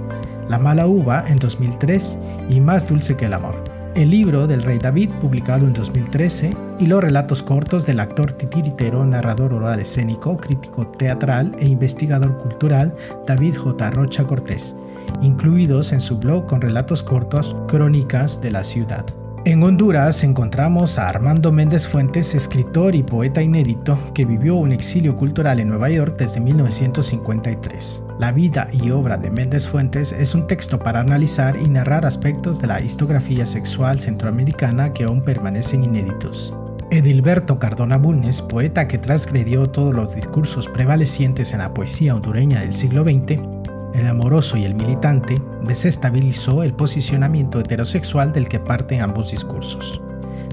La 0.49 0.61
mala 0.61 0.87
uva 0.87 1.25
en 1.27 1.41
2003 1.41 2.19
y 2.51 2.61
Más 2.61 2.87
dulce 2.87 3.17
que 3.17 3.25
el 3.25 3.33
amor 3.33 3.64
el 3.95 4.11
libro 4.11 4.47
del 4.47 4.63
rey 4.63 4.79
David, 4.79 5.11
publicado 5.21 5.67
en 5.67 5.73
2013, 5.73 6.57
y 6.81 6.87
los 6.87 7.03
relatos 7.03 7.43
cortos 7.43 7.87
del 7.87 8.01
actor 8.01 8.33
titiritero, 8.33 9.05
narrador 9.05 9.53
oral 9.53 9.81
escénico, 9.81 10.37
crítico 10.37 10.87
teatral 10.87 11.55
e 11.59 11.67
investigador 11.67 12.37
cultural 12.39 12.95
David 13.27 13.57
J. 13.57 13.91
Rocha 13.91 14.25
Cortés, 14.25 14.75
incluidos 15.23 15.93
en 15.93 16.01
su 16.01 16.19
blog 16.19 16.47
con 16.47 16.61
relatos 16.61 17.03
cortos 17.03 17.55
Crónicas 17.69 18.41
de 18.41 18.51
la 18.51 18.65
Ciudad. 18.65 19.07
En 19.47 19.63
Honduras 19.63 20.25
encontramos 20.25 20.97
a 20.97 21.07
Armando 21.07 21.53
Méndez 21.53 21.87
Fuentes, 21.87 22.35
escritor 22.35 22.95
y 22.95 23.03
poeta 23.03 23.43
inédito 23.43 23.99
que 24.15 24.25
vivió 24.25 24.55
un 24.55 24.73
exilio 24.73 25.19
cultural 25.19 25.61
en 25.61 25.69
Nueva 25.69 25.91
York 25.91 26.17
desde 26.17 26.41
1953. 26.41 28.03
La 28.19 28.33
vida 28.33 28.71
y 28.73 28.91
obra 28.91 29.19
de 29.19 29.31
Méndez 29.31 29.69
Fuentes 29.69 30.13
es 30.13 30.35
un 30.35 30.47
texto 30.47 30.79
para 30.79 31.01
analizar 31.01 31.57
y 31.57 31.69
narrar 31.69 32.07
aspectos 32.07 32.59
de 32.59 32.69
la 32.69 32.81
historiografía 32.81 33.45
sexual 33.45 34.01
centroamericana 34.01 34.95
que 34.95 35.05
aún 35.05 35.23
permanecen 35.23 35.85
inéditos. 35.85 36.57
Edilberto 36.91 37.59
Cardona 37.59 37.99
Bulnes, 37.99 38.41
poeta 38.41 38.89
que 38.89 38.97
transgredió 38.97 39.69
todos 39.69 39.95
los 39.95 40.15
discursos 40.15 40.71
prevalecientes 40.71 41.53
en 41.53 41.59
la 41.59 41.75
poesía 41.75 42.15
hondureña 42.15 42.61
del 42.61 42.73
siglo 42.73 43.03
XX, 43.03 43.43
el 43.95 44.07
amoroso 44.07 44.57
y 44.57 44.65
el 44.65 44.75
militante, 44.75 45.41
desestabilizó 45.63 46.63
el 46.63 46.75
posicionamiento 46.75 47.61
heterosexual 47.61 48.33
del 48.33 48.49
que 48.49 48.61
parten 48.61 49.01
ambos 49.01 49.31
discursos. 49.31 50.01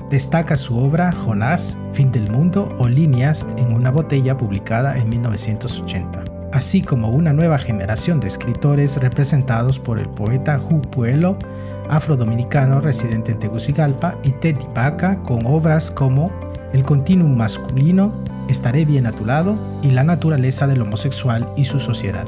Destaca 0.09 0.57
su 0.57 0.77
obra 0.77 1.11
Jonás, 1.11 1.77
Fin 1.93 2.11
del 2.11 2.29
Mundo 2.29 2.75
o 2.79 2.87
Líneas 2.87 3.47
en 3.57 3.73
una 3.73 3.91
botella 3.91 4.37
publicada 4.37 4.97
en 4.97 5.09
1980, 5.09 6.25
así 6.51 6.81
como 6.81 7.09
una 7.09 7.33
nueva 7.33 7.57
generación 7.57 8.19
de 8.19 8.27
escritores 8.27 8.97
representados 8.97 9.79
por 9.79 9.99
el 9.99 10.09
poeta 10.09 10.59
Ju 10.59 10.81
Puelo, 10.81 11.39
afrodominicano 11.89 12.81
residente 12.81 13.31
en 13.31 13.39
Tegucigalpa, 13.39 14.15
y 14.23 14.31
Teddy 14.31 14.67
Baca 14.75 15.23
con 15.23 15.45
obras 15.45 15.91
como 15.91 16.29
El 16.73 16.83
continuum 16.83 17.35
masculino, 17.35 18.11
Estaré 18.49 18.83
bien 18.83 19.05
a 19.05 19.13
tu 19.13 19.25
lado 19.25 19.55
y 19.81 19.91
La 19.91 20.03
naturaleza 20.03 20.67
del 20.67 20.81
homosexual 20.81 21.53
y 21.55 21.63
su 21.63 21.79
sociedad. 21.79 22.27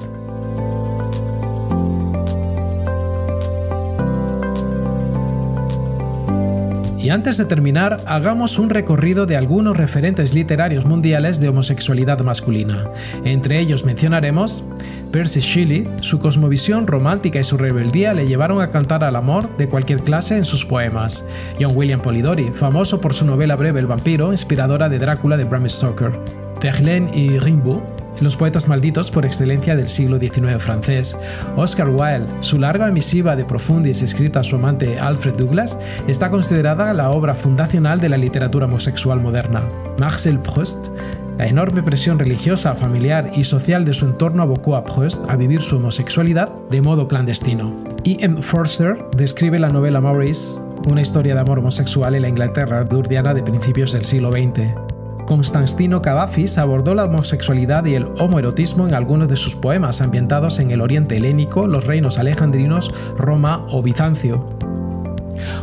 Antes 7.14 7.38
de 7.38 7.46
terminar, 7.46 8.02
hagamos 8.08 8.58
un 8.58 8.72
recorrido 8.72 9.28
de 9.28 9.38
algunos 9.38 9.78
referentes 9.78 10.34
literarios 10.34 10.86
mundiales 10.86 11.40
de 11.40 11.48
homosexualidad 11.48 12.20
masculina. 12.22 12.86
Entre 13.24 13.60
ellos 13.60 13.86
mencionaremos 13.86 14.66
Percy 15.12 15.40
Shelley, 15.40 15.88
su 16.02 16.18
cosmovisión 16.18 16.88
romántica 16.88 17.40
y 17.40 17.44
su 17.44 17.56
rebeldía 17.56 18.16
le 18.16 18.26
llevaron 18.26 18.62
a 18.62 18.72
cantar 18.72 19.04
al 19.04 19.16
amor 19.16 19.56
de 19.58 19.70
cualquier 19.70 20.02
clase 20.02 20.38
en 20.38 20.44
sus 20.44 20.66
poemas. 20.66 21.24
John 21.62 21.76
William 21.76 22.02
Polidori, 22.02 22.52
famoso 22.52 23.00
por 23.00 23.14
su 23.14 23.26
novela 23.26 23.56
breve 23.56 23.80
El 23.80 23.86
vampiro, 23.86 24.32
inspiradora 24.32 24.90
de 24.90 24.98
Drácula 24.98 25.38
de 25.38 25.44
Bram 25.44 25.70
Stoker. 25.70 26.12
Verlaine 26.60 27.12
y 27.14 27.38
Rimbaud, 27.38 27.82
los 28.22 28.36
poetas 28.36 28.68
malditos 28.68 29.12
por 29.12 29.26
excelencia 29.26 29.76
del 29.76 29.90
siglo 29.90 30.20
XIX 30.20 30.62
francés. 30.62 31.16
Oscar 31.56 31.90
Wilde, 31.90 32.28
su 32.42 32.60
larga 32.60 32.88
misiva 32.88 33.36
de 33.36 33.46
Profundis 33.46 34.02
escrita 34.02 34.42
a 34.42 34.44
su 34.44 34.56
amante 34.56 35.00
Alfred 35.00 35.36
Douglas, 35.36 35.78
está 36.08 36.30
considerada 36.30 36.94
la 36.94 37.12
obra 37.12 37.36
fundacional 37.36 38.00
de 38.00 38.10
la 38.10 38.18
literatura 38.18 38.66
homosexual 38.66 39.20
moderna. 39.22 39.62
Marcel 40.00 40.40
Proust, 40.40 40.90
la 41.38 41.48
enorme 41.48 41.82
presión 41.82 42.20
religiosa, 42.20 42.76
familiar 42.76 43.32
y 43.36 43.44
social 43.44 43.86
de 43.86 43.94
su 43.94 44.06
entorno 44.06 44.44
abocó 44.44 44.76
a 44.76 44.84
Proust 44.84 45.28
a 45.30 45.36
vivir 45.36 45.62
su 45.62 45.78
homosexualidad 45.78 46.50
de 46.70 46.82
modo 46.82 47.08
clandestino. 47.08 47.84
E. 48.04 48.18
M. 48.20 48.42
Forster 48.42 48.98
describe 49.16 49.58
la 49.58 49.70
novela 49.70 50.00
Maurice, 50.00 50.60
una 50.88 51.02
historia 51.02 51.34
de 51.34 51.40
amor 51.40 51.60
homosexual 51.60 52.14
en 52.16 52.22
la 52.22 52.30
Inglaterra 52.30 52.84
durdiana 52.84 53.34
de 53.34 53.44
principios 53.44 53.94
del 53.94 54.06
siglo 54.06 54.32
XX. 54.32 54.93
Constantino 55.34 56.00
Cavafis 56.04 56.60
abordó 56.60 56.94
la 56.94 57.06
homosexualidad 57.06 57.86
y 57.86 57.96
el 57.96 58.06
homoerotismo 58.20 58.88
en 58.88 58.94
algunos 58.94 59.28
de 59.30 59.36
sus 59.36 59.56
poemas 59.56 60.00
ambientados 60.00 60.60
en 60.60 60.70
el 60.70 60.80
Oriente 60.80 61.18
helénico, 61.18 61.66
los 61.66 61.88
reinos 61.88 62.20
alejandrinos, 62.20 62.94
Roma 63.18 63.66
o 63.72 63.82
Bizancio. 63.82 64.46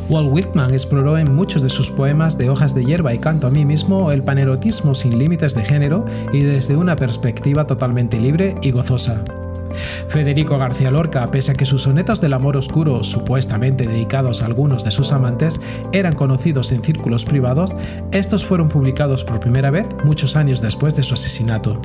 Walt 0.09 0.29
Whitman 0.33 0.75
exploró 0.75 1.19
en 1.19 1.33
muchos 1.33 1.63
de 1.63 1.69
sus 1.69 1.89
poemas 1.89 2.37
de 2.37 2.51
hojas 2.51 2.75
de 2.75 2.85
hierba 2.85 3.15
y 3.15 3.21
canto 3.21 3.47
a 3.47 3.51
mí 3.51 3.65
mismo 3.65 4.11
el 4.11 4.25
panerotismo 4.25 4.93
sin 4.93 5.21
límites 5.21 5.55
de 5.55 5.63
género 5.63 6.05
y 6.33 6.41
desde 6.41 6.75
una 6.75 6.97
perspectiva 6.97 7.69
totalmente 7.69 8.19
libre 8.19 8.57
y 8.63 8.73
gozosa. 8.73 9.23
Federico 10.09 10.59
García 10.59 10.91
Lorca, 10.91 11.27
pese 11.31 11.53
a 11.53 11.55
que 11.55 11.67
sus 11.67 11.83
sonetos 11.83 12.21
del 12.21 12.33
amor 12.33 12.57
oscuro, 12.57 13.03
supuestamente 13.03 13.87
dedicados 13.87 14.43
a 14.43 14.47
algunos 14.47 14.85
de 14.85 14.91
sus 14.91 15.13
amantes, 15.13 15.61
eran 15.93 16.15
conocidos 16.15 16.73
en 16.73 16.83
círculos 16.83 17.25
privados, 17.25 17.75
estos 18.13 18.45
fueron 18.45 18.69
publicados 18.69 19.25
por 19.25 19.41
primera 19.41 19.71
vez 19.71 19.87
muchos 20.05 20.37
años 20.37 20.61
después 20.61 20.97
de 20.97 21.03
su 21.03 21.15
asesinato. 21.15 21.81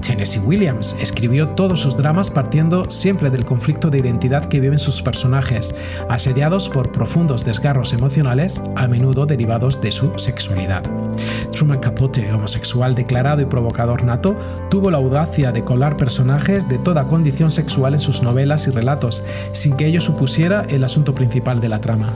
Tennessee 0.00 0.38
Williams 0.38 0.96
escribió 1.00 1.50
todos 1.50 1.80
sus 1.80 1.96
dramas 1.96 2.30
partiendo 2.30 2.90
siempre 2.90 3.30
del 3.30 3.44
conflicto 3.44 3.90
de 3.90 3.98
identidad 3.98 4.46
que 4.46 4.60
viven 4.60 4.78
sus 4.78 5.02
personajes, 5.02 5.74
asediados 6.08 6.68
por 6.68 6.92
profundos 6.92 7.44
desgarros 7.44 7.92
emocionales, 7.92 8.62
a 8.76 8.88
menudo 8.88 9.26
derivados 9.26 9.80
de 9.80 9.90
su 9.90 10.18
sexualidad. 10.18 10.82
Truman 11.52 11.80
Capote, 11.80 12.32
homosexual 12.32 12.94
declarado 12.94 13.42
y 13.42 13.46
provocador 13.46 14.04
nato, 14.04 14.36
tuvo 14.70 14.90
la 14.90 14.98
audacia 14.98 15.52
de 15.52 15.64
colar 15.64 15.96
personajes 15.96 16.68
de 16.68 16.78
toda 16.78 17.04
condición 17.18 17.50
sexual 17.50 17.94
en 17.94 18.00
sus 18.00 18.22
novelas 18.22 18.68
y 18.68 18.70
relatos, 18.70 19.24
sin 19.50 19.76
que 19.76 19.86
ello 19.86 20.00
supusiera 20.00 20.62
el 20.70 20.84
asunto 20.84 21.16
principal 21.16 21.60
de 21.60 21.68
la 21.68 21.80
trama. 21.80 22.12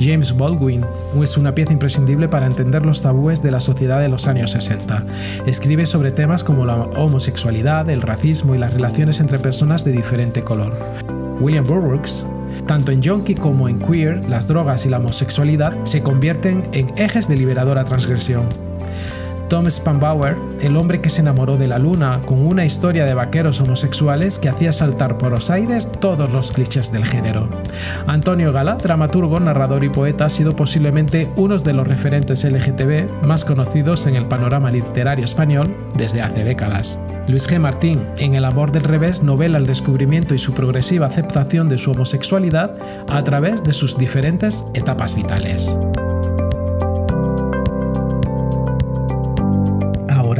James 0.00 0.34
Baldwin 0.34 0.82
es 1.22 1.36
una 1.36 1.54
pieza 1.54 1.74
imprescindible 1.74 2.26
para 2.26 2.46
entender 2.46 2.86
los 2.86 3.02
tabúes 3.02 3.42
de 3.42 3.50
la 3.50 3.60
sociedad 3.60 4.00
de 4.00 4.08
los 4.08 4.26
años 4.26 4.52
60. 4.52 5.04
Escribe 5.44 5.84
sobre 5.84 6.10
temas 6.10 6.42
como 6.42 6.64
la 6.64 6.76
homosexualidad, 6.76 7.90
el 7.90 8.00
racismo 8.00 8.54
y 8.54 8.58
las 8.58 8.72
relaciones 8.72 9.20
entre 9.20 9.38
personas 9.38 9.84
de 9.84 9.92
diferente 9.92 10.40
color. 10.40 10.74
William 11.38 11.66
Burroughs 11.66 12.24
tanto 12.66 12.90
en 12.90 13.04
Junkie 13.04 13.34
como 13.34 13.68
en 13.68 13.78
Queer, 13.78 14.28
las 14.28 14.48
drogas 14.48 14.86
y 14.86 14.88
la 14.88 14.98
homosexualidad 14.98 15.84
se 15.84 16.02
convierten 16.02 16.66
en 16.72 16.90
ejes 16.96 17.28
de 17.28 17.36
liberadora 17.36 17.84
transgresión. 17.84 18.48
Tom 19.48 19.70
Spanbauer, 19.70 20.36
el 20.60 20.76
hombre 20.76 21.00
que 21.00 21.10
se 21.10 21.20
enamoró 21.20 21.56
de 21.56 21.66
la 21.66 21.78
luna, 21.78 22.20
con 22.24 22.46
una 22.46 22.64
historia 22.64 23.04
de 23.04 23.14
vaqueros 23.14 23.60
homosexuales 23.60 24.38
que 24.38 24.48
hacía 24.48 24.72
saltar 24.72 25.18
por 25.18 25.32
los 25.32 25.50
aires 25.50 25.90
todos 26.00 26.32
los 26.32 26.52
clichés 26.52 26.92
del 26.92 27.04
género. 27.04 27.48
Antonio 28.06 28.52
Gala, 28.52 28.74
dramaturgo, 28.74 29.40
narrador 29.40 29.84
y 29.84 29.88
poeta, 29.88 30.26
ha 30.26 30.30
sido 30.30 30.54
posiblemente 30.54 31.30
uno 31.36 31.56
de 31.58 31.72
los 31.72 31.86
referentes 31.86 32.44
LGTB 32.44 33.24
más 33.24 33.44
conocidos 33.44 34.06
en 34.06 34.16
el 34.16 34.26
panorama 34.26 34.70
literario 34.70 35.24
español 35.24 35.76
desde 35.96 36.22
hace 36.22 36.44
décadas. 36.44 36.98
Luis 37.28 37.48
G. 37.48 37.58
Martín, 37.58 38.06
en 38.18 38.34
El 38.34 38.44
amor 38.44 38.72
del 38.72 38.84
revés, 38.84 39.22
novela 39.22 39.58
el 39.58 39.66
descubrimiento 39.66 40.34
y 40.34 40.38
su 40.38 40.52
progresiva 40.54 41.06
aceptación 41.06 41.68
de 41.68 41.78
su 41.78 41.92
homosexualidad 41.92 42.76
a 43.08 43.22
través 43.24 43.64
de 43.64 43.72
sus 43.72 43.96
diferentes 43.96 44.64
etapas 44.74 45.14
vitales. 45.14 45.76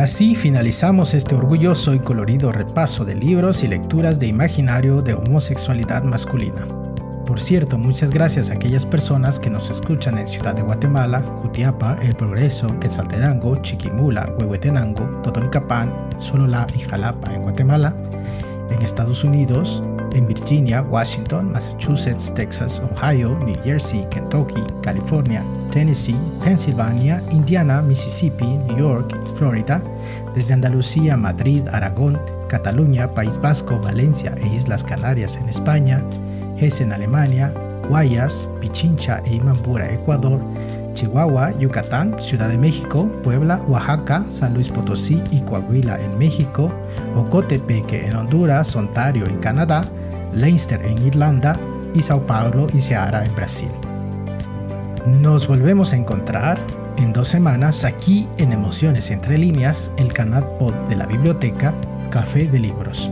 Así 0.06 0.36
finalizamos 0.36 1.14
este 1.14 1.34
orgulloso 1.34 1.92
y 1.92 1.98
colorido 1.98 2.52
repaso 2.52 3.04
de 3.04 3.16
libros 3.16 3.64
y 3.64 3.66
lecturas 3.66 4.20
de 4.20 4.28
imaginario 4.28 5.02
de 5.02 5.14
homosexualidad 5.14 6.04
masculina. 6.04 6.64
Por 7.26 7.40
cierto, 7.40 7.76
muchas 7.76 8.12
gracias 8.12 8.48
a 8.48 8.52
aquellas 8.52 8.86
personas 8.86 9.40
que 9.40 9.50
nos 9.50 9.68
escuchan 9.68 10.16
en 10.18 10.28
Ciudad 10.28 10.54
de 10.54 10.62
Guatemala, 10.62 11.22
Jutiapa, 11.22 11.98
El 12.00 12.14
Progreso, 12.14 12.78
Quetzaltenango, 12.78 13.56
Chiquimula, 13.56 14.32
Huehuetenango, 14.38 15.22
Totonicapán, 15.24 15.92
Sololá 16.18 16.68
y 16.72 16.78
Jalapa 16.82 17.34
en 17.34 17.42
Guatemala, 17.42 17.92
en 18.70 18.82
Estados 18.82 19.24
Unidos, 19.24 19.82
en 20.16 20.26
Virginia, 20.26 20.82
Washington, 20.82 21.52
Massachusetts, 21.52 22.32
Texas, 22.34 22.80
Ohio, 22.80 23.38
New 23.44 23.56
Jersey, 23.62 24.06
Kentucky, 24.10 24.62
California, 24.82 25.44
Tennessee, 25.70 26.16
Pennsylvania, 26.42 27.22
Indiana, 27.30 27.82
Mississippi, 27.82 28.46
New 28.46 28.78
York, 28.78 29.14
Florida, 29.36 29.82
desde 30.34 30.54
Andalucía, 30.54 31.16
Madrid, 31.16 31.68
Aragón, 31.70 32.18
Cataluña, 32.48 33.12
País 33.12 33.38
Vasco, 33.38 33.78
Valencia 33.78 34.34
e 34.38 34.46
Islas 34.48 34.82
Canarias 34.82 35.36
en 35.36 35.48
España, 35.48 36.02
Hesse 36.56 36.80
en 36.80 36.92
Alemania, 36.92 37.52
Guayas, 37.88 38.48
Pichincha 38.60 39.22
e 39.26 39.34
Imambura, 39.34 39.92
Ecuador, 39.92 40.40
Chihuahua, 40.94 41.52
Yucatán, 41.58 42.16
Ciudad 42.22 42.48
de 42.48 42.56
México, 42.56 43.06
Puebla, 43.22 43.60
Oaxaca, 43.68 44.24
San 44.28 44.54
Luis 44.54 44.70
Potosí 44.70 45.22
y 45.30 45.40
Coahuila 45.40 46.00
en 46.00 46.18
México, 46.18 46.72
Ocotepeque 47.14 48.06
en 48.06 48.16
Honduras, 48.16 48.74
Ontario 48.74 49.26
en 49.26 49.36
Canadá, 49.36 49.84
Leinster 50.36 50.84
en 50.84 50.98
Irlanda 51.04 51.58
y 51.94 52.02
Sao 52.02 52.26
Paulo 52.26 52.68
y 52.72 52.80
Ceará 52.80 53.24
en 53.24 53.34
Brasil. 53.34 53.70
Nos 55.06 55.48
volvemos 55.48 55.92
a 55.92 55.96
encontrar 55.96 56.58
en 56.98 57.12
dos 57.12 57.28
semanas 57.28 57.84
aquí 57.84 58.28
en 58.38 58.52
Emociones 58.52 59.10
Entre 59.10 59.38
Líneas, 59.38 59.90
el 59.96 60.12
canal 60.12 60.46
pod 60.58 60.74
de 60.88 60.96
la 60.96 61.06
biblioteca 61.06 61.74
Café 62.10 62.46
de 62.46 62.58
Libros. 62.58 63.10